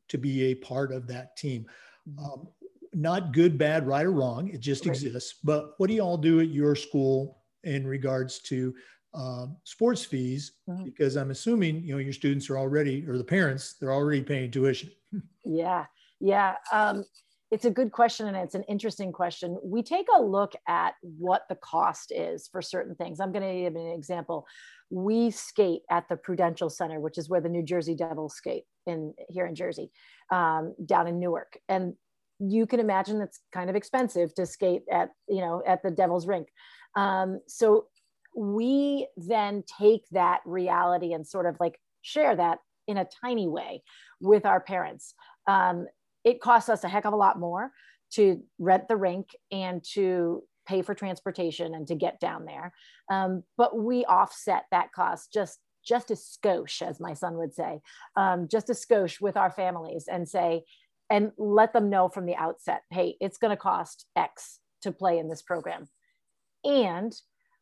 to 0.09 0.17
be 0.17 0.45
a 0.45 0.55
part 0.55 0.91
of 0.91 1.07
that 1.07 1.37
team. 1.37 1.65
Mm-hmm. 2.09 2.25
Um, 2.25 2.47
not 2.93 3.33
good, 3.33 3.57
bad, 3.57 3.85
right 3.85 4.05
or 4.05 4.11
wrong. 4.11 4.47
It 4.47 4.61
just 4.61 4.85
right. 4.85 4.95
exists. 4.95 5.39
But 5.43 5.73
what 5.77 5.87
do 5.87 5.93
you 5.93 6.01
all 6.01 6.17
do 6.17 6.39
at 6.39 6.49
your 6.49 6.75
school 6.75 7.41
in 7.65 7.85
regards 7.85 8.39
to 8.43 8.73
um, 9.15 9.57
sports 9.63 10.03
fees? 10.03 10.53
Mm-hmm. 10.69 10.83
Because 10.83 11.15
I'm 11.15 11.31
assuming 11.31 11.83
you 11.83 11.93
know 11.93 11.99
your 11.99 12.13
students 12.13 12.49
are 12.49 12.57
already, 12.57 13.05
or 13.07 13.17
the 13.17 13.23
parents, 13.23 13.75
they're 13.79 13.93
already 13.93 14.21
paying 14.21 14.51
tuition. 14.51 14.91
yeah, 15.45 15.85
yeah. 16.19 16.55
Um, 16.71 17.05
it's 17.51 17.65
a 17.65 17.71
good 17.71 17.91
question 17.91 18.27
and 18.27 18.35
it's 18.35 18.55
an 18.55 18.63
interesting 18.63 19.11
question. 19.11 19.57
We 19.63 19.83
take 19.83 20.07
a 20.13 20.21
look 20.21 20.53
at 20.67 20.95
what 21.01 21.43
the 21.47 21.55
cost 21.55 22.11
is 22.13 22.49
for 22.51 22.61
certain 22.61 22.95
things. 22.95 23.19
I'm 23.19 23.31
going 23.31 23.47
to 23.47 23.61
give 23.61 23.75
an 23.75 23.91
example. 23.91 24.45
We 24.89 25.31
skate 25.31 25.83
at 25.89 26.09
the 26.09 26.17
Prudential 26.17 26.69
Center, 26.69 26.99
which 26.99 27.17
is 27.17 27.29
where 27.29 27.41
the 27.41 27.49
New 27.49 27.63
Jersey 27.63 27.95
Devils 27.95 28.35
skate 28.35 28.63
in 28.87 29.13
here 29.29 29.45
in 29.45 29.55
Jersey, 29.55 29.91
um, 30.31 30.75
down 30.85 31.07
in 31.07 31.19
Newark, 31.19 31.57
and 31.69 31.93
you 32.39 32.65
can 32.65 32.79
imagine 32.79 33.21
it's 33.21 33.39
kind 33.53 33.69
of 33.69 33.75
expensive 33.75 34.33
to 34.35 34.45
skate 34.45 34.83
at 34.91 35.11
you 35.29 35.39
know 35.39 35.63
at 35.65 35.81
the 35.83 35.91
Devils 35.91 36.27
rink. 36.27 36.47
Um, 36.95 37.39
so 37.47 37.85
we 38.35 39.07
then 39.17 39.63
take 39.79 40.03
that 40.11 40.41
reality 40.45 41.13
and 41.13 41.25
sort 41.25 41.45
of 41.45 41.57
like 41.59 41.79
share 42.01 42.35
that 42.35 42.59
in 42.87 42.97
a 42.97 43.07
tiny 43.21 43.47
way 43.47 43.81
with 44.19 44.45
our 44.45 44.59
parents. 44.59 45.13
Um, 45.47 45.87
it 46.23 46.41
costs 46.41 46.69
us 46.69 46.83
a 46.83 46.89
heck 46.89 47.05
of 47.05 47.13
a 47.13 47.17
lot 47.17 47.39
more 47.39 47.71
to 48.13 48.41
rent 48.59 48.87
the 48.87 48.95
rink 48.95 49.29
and 49.51 49.83
to 49.93 50.43
pay 50.67 50.81
for 50.81 50.95
transportation 50.95 51.73
and 51.75 51.87
to 51.87 51.95
get 51.95 52.19
down 52.19 52.45
there. 52.45 52.73
Um, 53.11 53.43
but 53.57 53.77
we 53.77 54.05
offset 54.05 54.65
that 54.71 54.91
cost 54.91 55.31
just 55.33 55.59
just 55.85 56.09
a 56.09 56.15
skosh, 56.15 56.81
as 56.81 56.99
my 56.99 57.13
son 57.13 57.37
would 57.37 57.53
say, 57.53 57.79
um, 58.15 58.47
just 58.49 58.71
a 58.71 58.73
skosh 58.73 59.21
with 59.21 59.37
our 59.37 59.51
families 59.51 60.07
and 60.11 60.27
say, 60.27 60.63
and 61.11 61.31
let 61.37 61.73
them 61.73 61.91
know 61.91 62.09
from 62.09 62.25
the 62.25 62.35
outset, 62.35 62.81
hey, 62.89 63.15
it's 63.21 63.37
going 63.37 63.51
to 63.51 63.57
cost 63.57 64.07
X 64.15 64.59
to 64.81 64.91
play 64.91 65.19
in 65.19 65.29
this 65.29 65.43
program. 65.43 65.87
And 66.63 67.13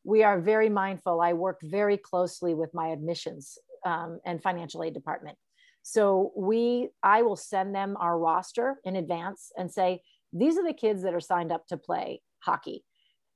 we 0.03 0.23
are 0.23 0.39
very 0.39 0.69
mindful. 0.69 1.21
I 1.21 1.33
work 1.33 1.59
very 1.63 1.97
closely 1.97 2.53
with 2.53 2.73
my 2.73 2.87
admissions 2.87 3.57
um, 3.85 4.19
and 4.25 4.41
financial 4.41 4.83
aid 4.83 4.93
department 4.93 5.37
so 5.83 6.31
we, 6.35 6.89
I 7.03 7.21
will 7.21 7.35
send 7.35 7.75
them 7.75 7.97
our 7.99 8.17
roster 8.17 8.77
in 8.85 8.95
advance 8.95 9.51
and 9.57 9.71
say, 9.71 10.01
these 10.31 10.57
are 10.57 10.65
the 10.65 10.73
kids 10.73 11.03
that 11.03 11.13
are 11.13 11.19
signed 11.19 11.51
up 11.51 11.67
to 11.67 11.77
play 11.77 12.21
hockey. 12.39 12.83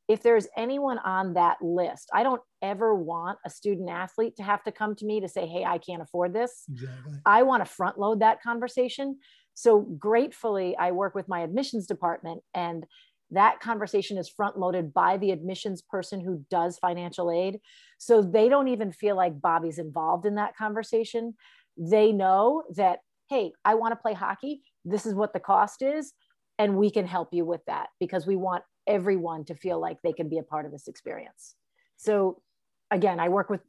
If 0.07 0.23
there's 0.23 0.47
anyone 0.55 0.99
on 0.99 1.33
that 1.33 1.57
list, 1.61 2.09
I 2.13 2.23
don't 2.23 2.41
ever 2.61 2.95
want 2.95 3.37
a 3.45 3.49
student 3.49 3.89
athlete 3.89 4.37
to 4.37 4.43
have 4.43 4.63
to 4.63 4.71
come 4.71 4.95
to 4.95 5.05
me 5.05 5.19
to 5.19 5.27
say, 5.27 5.45
Hey, 5.45 5.65
I 5.65 5.77
can't 5.77 6.01
afford 6.01 6.33
this. 6.33 6.63
Exactly. 6.71 7.19
I 7.25 7.43
want 7.43 7.65
to 7.65 7.69
front 7.69 7.99
load 7.99 8.21
that 8.21 8.41
conversation. 8.41 9.19
So 9.53 9.81
gratefully, 9.81 10.77
I 10.77 10.91
work 10.91 11.13
with 11.13 11.27
my 11.27 11.41
admissions 11.41 11.87
department 11.87 12.41
and 12.53 12.85
that 13.31 13.59
conversation 13.59 14.17
is 14.17 14.29
front 14.29 14.57
loaded 14.57 14.93
by 14.93 15.17
the 15.17 15.31
admissions 15.31 15.81
person 15.81 16.21
who 16.21 16.45
does 16.49 16.77
financial 16.77 17.29
aid. 17.29 17.59
So 17.97 18.21
they 18.21 18.47
don't 18.47 18.69
even 18.69 18.91
feel 18.91 19.15
like 19.15 19.41
Bobby's 19.41 19.79
involved 19.79 20.25
in 20.25 20.35
that 20.35 20.55
conversation 20.55 21.35
they 21.77 22.11
know 22.11 22.63
that, 22.75 22.99
hey, 23.29 23.53
I 23.63 23.75
want 23.75 23.91
to 23.91 23.95
play 23.95 24.13
hockey. 24.13 24.61
This 24.83 25.05
is 25.05 25.13
what 25.13 25.33
the 25.33 25.39
cost 25.39 25.81
is. 25.81 26.13
And 26.57 26.75
we 26.75 26.89
can 26.89 27.05
help 27.05 27.29
you 27.33 27.45
with 27.45 27.61
that 27.67 27.89
because 27.99 28.25
we 28.25 28.35
want 28.35 28.63
everyone 28.87 29.45
to 29.45 29.55
feel 29.55 29.79
like 29.79 29.97
they 30.01 30.13
can 30.13 30.27
be 30.27 30.39
a 30.39 30.43
part 30.43 30.65
of 30.65 30.71
this 30.71 30.87
experience. 30.87 31.55
So, 31.97 32.41
again, 32.89 33.19
I 33.19 33.29
work 33.29 33.49
with 33.49 33.61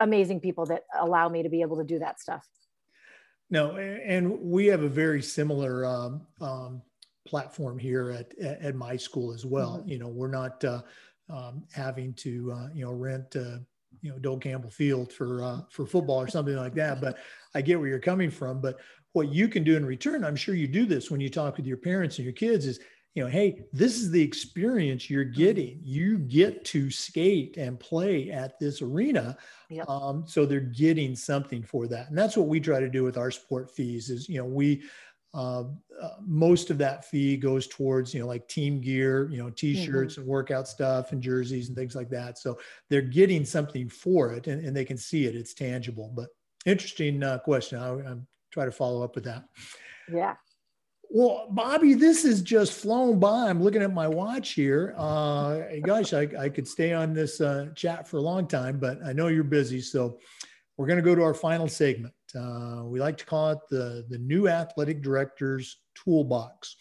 amazing 0.00 0.40
people 0.40 0.66
that 0.66 0.82
allow 0.98 1.28
me 1.28 1.42
to 1.44 1.48
be 1.48 1.62
able 1.62 1.78
to 1.78 1.84
do 1.84 1.98
that 2.00 2.20
stuff. 2.20 2.46
No, 3.48 3.76
and 3.76 4.40
we 4.40 4.66
have 4.66 4.82
a 4.82 4.88
very 4.88 5.22
similar 5.22 5.86
um, 5.86 6.26
um, 6.40 6.82
platform 7.26 7.78
here 7.78 8.10
at, 8.10 8.38
at 8.38 8.74
my 8.74 8.96
school 8.96 9.32
as 9.32 9.44
well. 9.44 9.78
Mm-hmm. 9.78 9.88
You 9.88 9.98
know, 9.98 10.08
we're 10.08 10.30
not 10.30 10.64
uh, 10.64 10.82
um, 11.28 11.64
having 11.72 12.14
to, 12.14 12.52
uh, 12.52 12.68
you 12.74 12.84
know, 12.84 12.92
rent 12.92 13.36
uh, 13.36 13.58
you 14.02 14.10
know 14.10 14.18
Doak 14.18 14.42
Campbell 14.42 14.70
Field 14.70 15.12
for 15.12 15.42
uh, 15.42 15.60
for 15.70 15.86
football 15.86 16.20
or 16.20 16.28
something 16.28 16.56
like 16.56 16.74
that. 16.74 17.00
But 17.00 17.18
I 17.54 17.62
get 17.62 17.78
where 17.78 17.88
you're 17.88 17.98
coming 17.98 18.30
from. 18.30 18.60
But 18.60 18.78
what 19.12 19.32
you 19.32 19.48
can 19.48 19.64
do 19.64 19.76
in 19.76 19.84
return, 19.84 20.24
I'm 20.24 20.36
sure 20.36 20.54
you 20.54 20.68
do 20.68 20.86
this 20.86 21.10
when 21.10 21.20
you 21.20 21.30
talk 21.30 21.56
with 21.56 21.66
your 21.66 21.78
parents 21.78 22.18
and 22.18 22.24
your 22.24 22.34
kids, 22.34 22.66
is 22.66 22.78
you 23.14 23.24
know, 23.24 23.30
hey, 23.30 23.62
this 23.72 23.96
is 23.96 24.10
the 24.10 24.22
experience 24.22 25.08
you're 25.08 25.24
getting. 25.24 25.80
You 25.82 26.18
get 26.18 26.66
to 26.66 26.90
skate 26.90 27.56
and 27.56 27.80
play 27.80 28.30
at 28.30 28.60
this 28.60 28.82
arena. 28.82 29.38
Yep. 29.70 29.88
Um, 29.88 30.24
so 30.26 30.44
they're 30.44 30.60
getting 30.60 31.16
something 31.16 31.62
for 31.62 31.86
that. 31.88 32.10
And 32.10 32.18
that's 32.18 32.36
what 32.36 32.46
we 32.46 32.60
try 32.60 32.78
to 32.78 32.90
do 32.90 33.04
with 33.04 33.16
our 33.16 33.30
sport 33.30 33.74
fees 33.74 34.10
is, 34.10 34.28
you 34.28 34.36
know, 34.36 34.44
we 34.44 34.82
uh, 35.36 35.64
uh, 36.00 36.08
most 36.20 36.70
of 36.70 36.78
that 36.78 37.04
fee 37.04 37.36
goes 37.36 37.66
towards 37.66 38.14
you 38.14 38.20
know 38.20 38.26
like 38.26 38.48
team 38.48 38.80
gear 38.80 39.28
you 39.30 39.36
know 39.36 39.50
t-shirts 39.50 40.14
mm-hmm. 40.14 40.22
and 40.22 40.28
workout 40.28 40.66
stuff 40.66 41.12
and 41.12 41.22
jerseys 41.22 41.68
and 41.68 41.76
things 41.76 41.94
like 41.94 42.08
that 42.08 42.38
so 42.38 42.58
they're 42.88 43.02
getting 43.02 43.44
something 43.44 43.88
for 43.88 44.32
it 44.32 44.46
and, 44.46 44.64
and 44.64 44.74
they 44.74 44.84
can 44.84 44.96
see 44.96 45.26
it 45.26 45.36
it's 45.36 45.54
tangible 45.54 46.10
but 46.16 46.28
interesting 46.64 47.22
uh, 47.22 47.38
question 47.38 47.78
I, 47.78 47.90
i'm 48.10 48.26
trying 48.50 48.68
to 48.68 48.72
follow 48.72 49.02
up 49.02 49.14
with 49.14 49.24
that 49.24 49.44
yeah 50.10 50.34
well, 51.08 51.46
Bobby, 51.50 51.94
this 51.94 52.24
has 52.24 52.42
just 52.42 52.72
flown 52.72 53.20
by. 53.20 53.48
I'm 53.48 53.62
looking 53.62 53.80
at 53.80 53.94
my 53.94 54.08
watch 54.08 54.54
here. 54.54 54.92
Uh, 54.98 55.60
gosh, 55.84 56.12
I, 56.12 56.28
I 56.38 56.48
could 56.48 56.66
stay 56.66 56.92
on 56.92 57.14
this 57.14 57.40
uh, 57.40 57.68
chat 57.76 58.08
for 58.08 58.16
a 58.16 58.20
long 58.20 58.48
time, 58.48 58.78
but 58.78 58.98
I 59.04 59.12
know 59.12 59.28
you're 59.28 59.44
busy. 59.44 59.80
So 59.80 60.18
we're 60.76 60.88
going 60.88 60.98
to 60.98 61.04
go 61.04 61.14
to 61.14 61.22
our 61.22 61.32
final 61.32 61.68
segment. 61.68 62.12
Uh, 62.34 62.82
we 62.84 63.00
like 63.00 63.16
to 63.18 63.26
call 63.26 63.50
it 63.50 63.58
the, 63.70 64.04
the 64.08 64.18
new 64.18 64.48
athletic 64.48 65.02
director's 65.02 65.78
toolbox. 65.94 66.76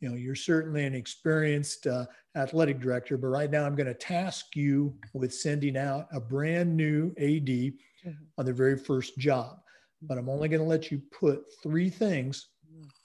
You 0.00 0.10
know, 0.10 0.16
you're 0.16 0.34
certainly 0.34 0.84
an 0.84 0.94
experienced 0.94 1.86
uh, 1.86 2.06
athletic 2.36 2.80
director, 2.80 3.16
but 3.16 3.28
right 3.28 3.50
now 3.50 3.64
I'm 3.64 3.74
going 3.74 3.86
to 3.86 3.94
task 3.94 4.54
you 4.54 4.94
with 5.14 5.32
sending 5.32 5.76
out 5.76 6.08
a 6.12 6.20
brand 6.20 6.76
new 6.76 7.14
AD 7.18 7.46
mm-hmm. 7.48 8.10
on 8.36 8.44
their 8.44 8.54
very 8.54 8.76
first 8.76 9.16
job. 9.18 9.60
But 10.02 10.18
I'm 10.18 10.28
only 10.28 10.48
going 10.48 10.60
to 10.60 10.66
let 10.66 10.90
you 10.90 11.00
put 11.18 11.44
three 11.62 11.88
things 11.88 12.48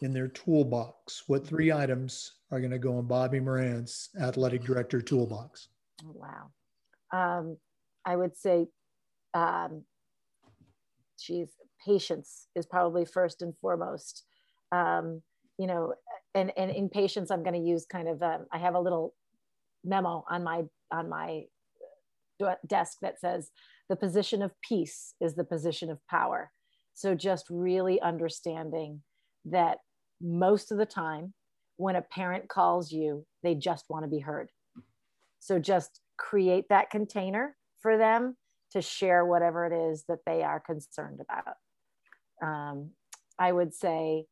in 0.02 0.14
their 0.14 0.28
toolbox. 0.28 1.24
What 1.28 1.46
three 1.46 1.72
items 1.72 2.34
are 2.52 2.60
going 2.60 2.72
to 2.72 2.80
go 2.80 3.00
in 3.00 3.06
Bobby 3.06 3.40
Moran's 3.40 4.10
athletic 4.20 4.64
director 4.64 5.02
toolbox? 5.02 5.70
Wow. 6.04 6.52
Um, 7.12 7.58
I 8.06 8.16
would 8.16 8.36
say, 8.36 8.68
um, 9.34 9.84
geez, 11.20 11.50
patience 11.86 12.48
is 12.56 12.66
probably 12.66 13.06
first 13.06 13.42
and 13.42 13.54
foremost. 13.62 14.26
Um, 14.72 15.22
you 15.58 15.68
know, 15.68 15.94
and 16.36 16.52
and 16.58 16.72
in 16.72 16.90
patience, 16.90 17.32
I'm 17.32 17.44
going 17.44 17.62
to 17.62 17.68
use 17.68 17.86
kind 17.86 18.08
of 18.08 18.22
um, 18.22 18.46
I 18.52 18.58
have 18.58 18.76
a 18.76 18.80
little 18.80 19.14
memo 19.84 20.24
on 20.30 20.44
my 20.44 20.64
on 20.92 21.10
my 21.10 21.44
desk 22.68 22.98
that 23.02 23.20
says 23.20 23.52
the 23.90 23.96
position 23.96 24.42
of 24.42 24.52
peace 24.62 25.14
is 25.20 25.36
the 25.36 25.44
position 25.44 25.90
of 25.90 26.00
power. 26.10 26.52
So 26.94 27.16
just 27.16 27.46
really 27.50 28.00
understanding 28.02 29.02
that 29.46 29.80
most 30.22 30.72
of 30.72 30.78
the 30.78 30.86
time 30.86 31.34
when 31.78 31.96
a 31.96 32.02
parent 32.02 32.50
calls 32.50 32.92
you, 32.92 33.26
they 33.42 33.56
just 33.56 33.86
want 33.90 34.04
to 34.04 34.10
be 34.10 34.20
heard. 34.20 34.50
So 35.40 35.60
just 35.60 36.02
create 36.18 36.66
that 36.70 36.90
container 36.90 37.56
for 37.82 37.98
them 37.98 38.36
to 38.72 38.82
share 38.82 39.26
whatever 39.26 39.66
it 39.66 39.92
is 39.92 40.04
that 40.08 40.20
they 40.26 40.44
are 40.44 40.60
concerned 40.60 41.20
about 41.22 41.56
um, 42.42 42.92
I 43.38 43.52
would 43.52 43.74
say 43.74 44.26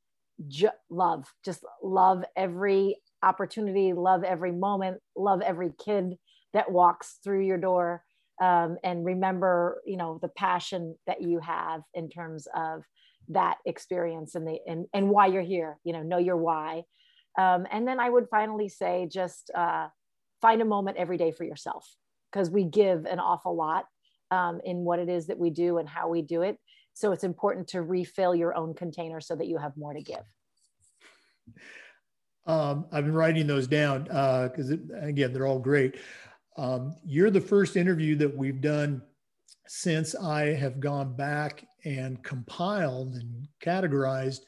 ju- 0.47 0.69
love, 0.89 1.25
just 1.43 1.63
love 1.83 2.23
every 2.35 2.97
opportunity, 3.23 3.93
love 3.93 4.23
every 4.23 4.51
moment, 4.51 4.99
love 5.15 5.41
every 5.41 5.71
kid 5.83 6.15
that 6.53 6.71
walks 6.71 7.19
through 7.23 7.45
your 7.45 7.57
door. 7.57 8.03
Um, 8.41 8.77
and 8.83 9.03
remember, 9.03 9.81
you 9.85 9.97
know, 9.97 10.19
the 10.21 10.27
passion 10.27 10.95
that 11.07 11.21
you 11.21 11.39
have 11.39 11.81
in 11.93 12.09
terms 12.09 12.47
of 12.55 12.83
that 13.29 13.57
experience 13.65 14.35
and 14.35 14.47
the 14.47 14.59
and, 14.67 14.85
and 14.93 15.09
why 15.09 15.25
you're 15.27 15.41
here, 15.41 15.77
you 15.83 15.91
know, 15.91 16.03
know 16.03 16.19
your 16.19 16.37
why. 16.37 16.83
Um, 17.37 17.65
and 17.71 17.87
then 17.87 17.99
I 17.99 18.09
would 18.09 18.27
finally 18.29 18.69
say 18.69 19.07
just 19.11 19.51
uh, 19.55 19.87
find 20.41 20.61
a 20.61 20.65
moment 20.65 20.97
every 20.97 21.17
day 21.17 21.31
for 21.31 21.43
yourself 21.43 21.87
because 22.31 22.49
we 22.49 22.63
give 22.63 23.05
an 23.05 23.19
awful 23.19 23.55
lot 23.55 23.85
um, 24.31 24.59
in 24.63 24.77
what 24.77 24.99
it 24.99 25.09
is 25.09 25.27
that 25.27 25.39
we 25.39 25.49
do 25.49 25.77
and 25.77 25.89
how 25.89 26.09
we 26.09 26.21
do 26.21 26.41
it 26.43 26.57
So 26.97 27.12
it's 27.12 27.23
important 27.23 27.67
to 27.69 27.83
refill 27.83 28.33
your 28.33 28.55
own 28.55 28.73
container 28.73 29.21
so 29.21 29.36
that 29.36 29.45
you 29.45 29.60
have 29.60 29.77
more 29.77 29.93
to 29.93 30.01
give. 30.01 30.23
Um, 32.47 32.88
I've 32.91 33.05
been 33.05 33.13
writing 33.13 33.45
those 33.45 33.67
down 33.67 34.05
because, 34.05 34.71
uh, 34.71 34.77
again, 35.01 35.31
they're 35.31 35.45
all 35.45 35.60
great. 35.60 35.97
Um, 36.57 36.95
you're 37.05 37.29
the 37.29 37.39
first 37.39 37.77
interview 37.77 38.15
that 38.15 38.36
we've 38.36 38.62
done 38.62 39.03
since 39.67 40.15
I 40.15 40.55
have 40.55 40.79
gone 40.79 41.15
back 41.15 41.67
and 41.86 42.23
compiled 42.23 43.13
and 43.13 43.47
categorized 43.62 44.39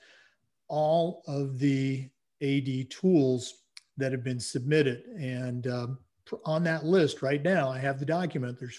all 0.69 1.21
of 1.27 1.59
the 1.59 2.09
AD 2.41 2.89
tools 2.89 3.65
that 3.97 4.12
have 4.12 4.23
been 4.23 4.39
submitted. 4.39 5.03
And 5.19 5.67
um, 5.67 5.99
on 6.45 6.63
that 6.63 6.83
list 6.83 7.21
right 7.21 7.43
now, 7.43 7.69
I 7.69 7.77
have 7.77 7.99
the 7.99 8.07
document. 8.07 8.57
There's 8.59 8.75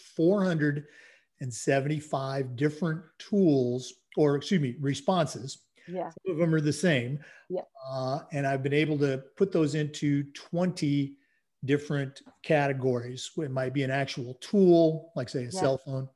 475 1.40 2.54
different 2.54 3.00
tools, 3.18 3.94
or 4.16 4.36
excuse 4.36 4.60
me, 4.60 4.76
responses. 4.78 5.58
Yeah. 5.88 6.10
Some 6.26 6.34
of 6.34 6.38
them 6.38 6.54
are 6.54 6.60
the 6.60 6.72
same. 6.72 7.18
Yeah. 7.48 7.62
Uh, 7.90 8.20
and 8.32 8.46
I've 8.46 8.62
been 8.62 8.74
able 8.74 8.98
to 8.98 9.22
put 9.36 9.50
those 9.50 9.74
into 9.74 10.24
20 10.34 11.16
different 11.64 12.20
categories. 12.42 13.30
It 13.38 13.50
might 13.50 13.72
be 13.72 13.82
an 13.82 13.90
actual 13.90 14.34
tool, 14.40 15.12
like 15.16 15.28
say 15.28 15.40
a 15.40 15.44
yeah. 15.44 15.50
cell 15.50 15.78
phone, 15.78 16.08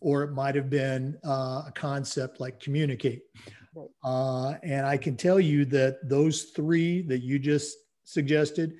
or 0.00 0.22
it 0.22 0.32
might 0.32 0.54
have 0.54 0.68
been 0.68 1.18
uh, 1.24 1.62
a 1.66 1.72
concept 1.74 2.38
like 2.38 2.60
communicate. 2.60 3.22
Right. 3.74 3.88
Uh, 4.04 4.58
and 4.62 4.86
I 4.86 4.98
can 4.98 5.16
tell 5.16 5.40
you 5.40 5.64
that 5.66 6.06
those 6.08 6.44
three 6.54 7.02
that 7.02 7.22
you 7.22 7.38
just 7.38 7.76
suggested 8.04 8.74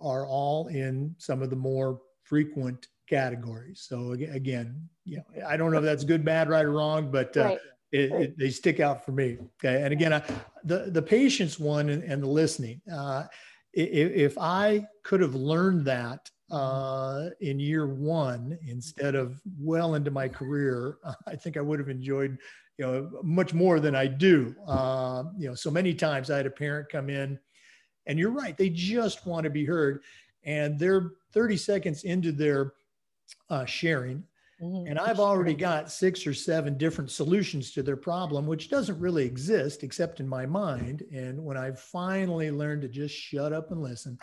are 0.00 0.26
all 0.26 0.68
in 0.68 1.14
some 1.18 1.42
of 1.42 1.50
the 1.50 1.56
more 1.56 2.00
frequent 2.22 2.88
categories. 3.08 3.84
So 3.88 4.12
again, 4.12 4.88
you 5.04 5.18
know, 5.18 5.46
I 5.46 5.56
don't 5.56 5.72
know 5.72 5.78
if 5.78 5.84
that's 5.84 6.04
good, 6.04 6.24
bad, 6.24 6.48
right, 6.48 6.64
or 6.64 6.72
wrong, 6.72 7.10
but 7.10 7.36
uh, 7.36 7.44
right. 7.44 7.58
It, 7.90 8.12
it, 8.12 8.38
they 8.38 8.50
stick 8.50 8.80
out 8.80 9.02
for 9.02 9.12
me. 9.12 9.38
Okay, 9.64 9.82
and 9.82 9.92
again, 9.94 10.12
I, 10.12 10.22
the 10.64 10.90
the 10.90 11.00
patience 11.00 11.58
one 11.58 11.88
and, 11.88 12.02
and 12.02 12.22
the 12.22 12.26
listening. 12.26 12.82
Uh, 12.92 13.24
if, 13.72 14.12
if, 14.12 14.38
I 14.38 14.86
could 15.04 15.20
have 15.20 15.34
learned 15.34 15.86
that 15.86 16.30
uh, 16.50 17.30
in 17.40 17.58
year 17.58 17.86
one 17.86 18.58
instead 18.66 19.14
of 19.14 19.40
well 19.58 19.94
into 19.94 20.10
my 20.10 20.28
career, 20.28 20.98
I 21.26 21.34
think 21.34 21.56
I 21.56 21.62
would 21.62 21.78
have 21.78 21.88
enjoyed 21.88 22.36
you 22.76 22.86
know 22.86 23.10
much 23.22 23.54
more 23.54 23.80
than 23.80 23.94
I 23.94 24.06
do. 24.06 24.54
Uh, 24.66 25.24
you 25.38 25.48
know, 25.48 25.54
so 25.54 25.70
many 25.70 25.94
times 25.94 26.30
I 26.30 26.36
had 26.36 26.46
a 26.46 26.50
parent 26.50 26.90
come 26.92 27.08
in 27.08 27.38
and 28.08 28.18
you're 28.18 28.30
right, 28.30 28.56
they 28.56 28.70
just 28.70 29.26
want 29.26 29.44
to 29.44 29.50
be 29.50 29.64
heard. 29.64 30.02
And 30.42 30.78
they're 30.78 31.12
30 31.32 31.56
seconds 31.58 32.04
into 32.04 32.32
their 32.32 32.72
uh, 33.50 33.64
sharing. 33.64 34.22
Mm-hmm. 34.62 34.88
And 34.88 34.98
I've 34.98 35.20
already 35.20 35.54
got 35.54 35.90
six 35.90 36.26
or 36.26 36.34
seven 36.34 36.76
different 36.76 37.10
solutions 37.10 37.70
to 37.72 37.82
their 37.82 37.96
problem, 37.96 38.46
which 38.46 38.68
doesn't 38.68 38.98
really 38.98 39.24
exist 39.24 39.84
except 39.84 40.18
in 40.18 40.28
my 40.28 40.46
mind. 40.46 41.04
And 41.12 41.44
when 41.44 41.56
I 41.56 41.70
finally 41.72 42.50
learned 42.50 42.82
to 42.82 42.88
just 42.88 43.14
shut 43.14 43.52
up 43.52 43.70
and 43.70 43.80
listen, 43.80 44.18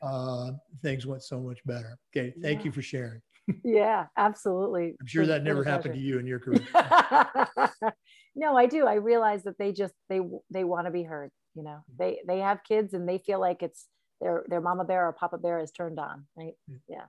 uh, 0.00 0.52
things 0.80 1.06
went 1.06 1.22
so 1.22 1.38
much 1.40 1.64
better. 1.66 1.98
Okay. 2.16 2.32
Thank 2.40 2.60
yeah. 2.60 2.64
you 2.64 2.72
for 2.72 2.82
sharing. 2.82 3.20
yeah, 3.62 4.06
absolutely. 4.16 4.96
I'm 4.98 5.06
sure 5.06 5.26
that 5.26 5.44
never 5.44 5.62
happened 5.62 5.94
to 5.94 6.00
you 6.00 6.18
in 6.18 6.26
your 6.26 6.38
career. 6.38 6.66
no, 8.34 8.56
I 8.56 8.64
do. 8.64 8.86
I 8.86 8.94
realize 8.94 9.42
that 9.44 9.58
they 9.58 9.72
just, 9.72 9.92
they, 10.08 10.20
they 10.50 10.64
want 10.64 10.86
to 10.86 10.90
be 10.90 11.02
heard 11.02 11.30
you 11.54 11.62
know 11.62 11.82
mm-hmm. 11.90 11.96
they 11.98 12.18
they 12.26 12.38
have 12.40 12.64
kids 12.64 12.94
and 12.94 13.08
they 13.08 13.18
feel 13.18 13.40
like 13.40 13.62
it's 13.62 13.86
their 14.20 14.44
their 14.48 14.60
mama 14.60 14.84
bear 14.84 15.06
or 15.06 15.12
papa 15.12 15.38
bear 15.38 15.58
is 15.60 15.70
turned 15.70 15.98
on 15.98 16.26
right 16.36 16.54
yeah 16.88 17.04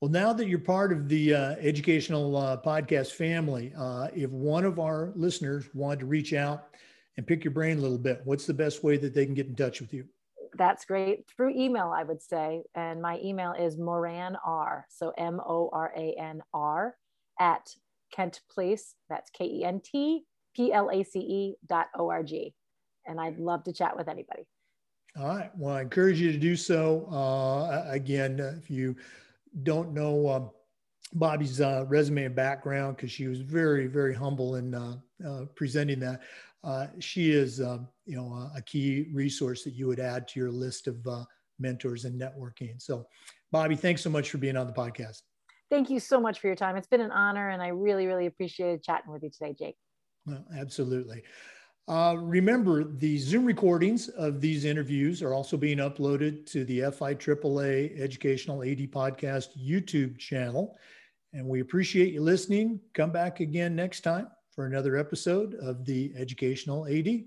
well 0.00 0.10
now 0.10 0.32
that 0.32 0.46
you're 0.46 0.58
part 0.58 0.92
of 0.92 1.08
the 1.08 1.34
uh, 1.34 1.50
educational 1.60 2.36
uh, 2.36 2.56
podcast 2.56 3.12
family 3.12 3.72
uh, 3.78 4.08
if 4.14 4.30
one 4.30 4.64
of 4.64 4.78
our 4.78 5.12
listeners 5.14 5.68
wanted 5.74 6.00
to 6.00 6.06
reach 6.06 6.32
out 6.32 6.74
and 7.16 7.26
pick 7.26 7.44
your 7.44 7.52
brain 7.52 7.78
a 7.78 7.80
little 7.80 7.98
bit 7.98 8.20
what's 8.24 8.46
the 8.46 8.54
best 8.54 8.84
way 8.84 8.96
that 8.96 9.14
they 9.14 9.24
can 9.24 9.34
get 9.34 9.46
in 9.46 9.54
touch 9.54 9.80
with 9.80 9.92
you 9.92 10.04
that's 10.56 10.84
great 10.84 11.24
through 11.28 11.50
email 11.50 11.92
i 11.94 12.02
would 12.02 12.22
say 12.22 12.62
and 12.74 13.00
my 13.00 13.18
email 13.22 13.52
is 13.52 13.76
moran 13.76 14.36
r 14.44 14.86
so 14.88 15.12
m-o-r-a-n-r 15.18 16.94
at 17.38 17.68
kent 18.12 18.40
place 18.50 18.94
that's 19.08 19.30
k-e-n-t 19.30 20.24
p-l-a-c-e 20.54 21.54
dot 21.68 21.88
o-r-g 21.98 22.54
and 23.06 23.20
I'd 23.20 23.38
love 23.38 23.64
to 23.64 23.72
chat 23.72 23.96
with 23.96 24.08
anybody. 24.08 24.46
All 25.18 25.28
right. 25.28 25.50
Well, 25.56 25.76
I 25.76 25.82
encourage 25.82 26.20
you 26.20 26.32
to 26.32 26.38
do 26.38 26.56
so. 26.56 27.06
Uh, 27.10 27.86
again, 27.88 28.38
if 28.58 28.70
you 28.70 28.96
don't 29.62 29.92
know 29.92 30.28
um, 30.28 30.50
Bobby's 31.14 31.60
uh, 31.60 31.84
resume 31.88 32.24
and 32.24 32.34
background, 32.34 32.96
because 32.96 33.10
she 33.10 33.26
was 33.26 33.40
very, 33.40 33.86
very 33.86 34.14
humble 34.14 34.56
in 34.56 34.74
uh, 34.74 34.96
uh 35.26 35.44
presenting 35.54 36.00
that, 36.00 36.20
uh, 36.64 36.88
she 36.98 37.30
is, 37.30 37.60
um, 37.60 37.88
you 38.06 38.16
know, 38.16 38.50
a 38.56 38.62
key 38.62 39.06
resource 39.12 39.62
that 39.62 39.74
you 39.74 39.86
would 39.86 40.00
add 40.00 40.26
to 40.28 40.40
your 40.40 40.50
list 40.50 40.88
of 40.88 41.06
uh, 41.06 41.24
mentors 41.58 42.04
and 42.04 42.20
networking. 42.20 42.80
So, 42.82 43.06
Bobby, 43.52 43.76
thanks 43.76 44.02
so 44.02 44.10
much 44.10 44.30
for 44.30 44.38
being 44.38 44.56
on 44.56 44.66
the 44.66 44.72
podcast. 44.72 45.22
Thank 45.70 45.90
you 45.90 46.00
so 46.00 46.20
much 46.20 46.40
for 46.40 46.48
your 46.48 46.56
time. 46.56 46.76
It's 46.76 46.88
been 46.88 47.00
an 47.00 47.12
honor, 47.12 47.50
and 47.50 47.62
I 47.62 47.68
really, 47.68 48.06
really 48.06 48.26
appreciated 48.26 48.82
chatting 48.82 49.12
with 49.12 49.22
you 49.22 49.30
today, 49.30 49.54
Jake. 49.58 49.76
Well, 50.26 50.44
absolutely. 50.56 51.22
Uh, 51.88 52.16
remember, 52.18 52.82
the 52.82 53.16
Zoom 53.16 53.44
recordings 53.44 54.08
of 54.08 54.40
these 54.40 54.64
interviews 54.64 55.22
are 55.22 55.32
also 55.32 55.56
being 55.56 55.78
uploaded 55.78 56.44
to 56.50 56.64
the 56.64 56.80
NIAAA 56.80 58.00
Educational 58.00 58.62
AD 58.62 58.90
Podcast 58.90 59.48
YouTube 59.56 60.18
channel. 60.18 60.76
And 61.32 61.46
we 61.46 61.60
appreciate 61.60 62.12
you 62.12 62.22
listening. 62.22 62.80
Come 62.92 63.12
back 63.12 63.38
again 63.38 63.76
next 63.76 64.00
time 64.00 64.28
for 64.50 64.66
another 64.66 64.96
episode 64.96 65.54
of 65.54 65.84
the 65.84 66.12
Educational 66.16 66.86
AD. 66.88 67.26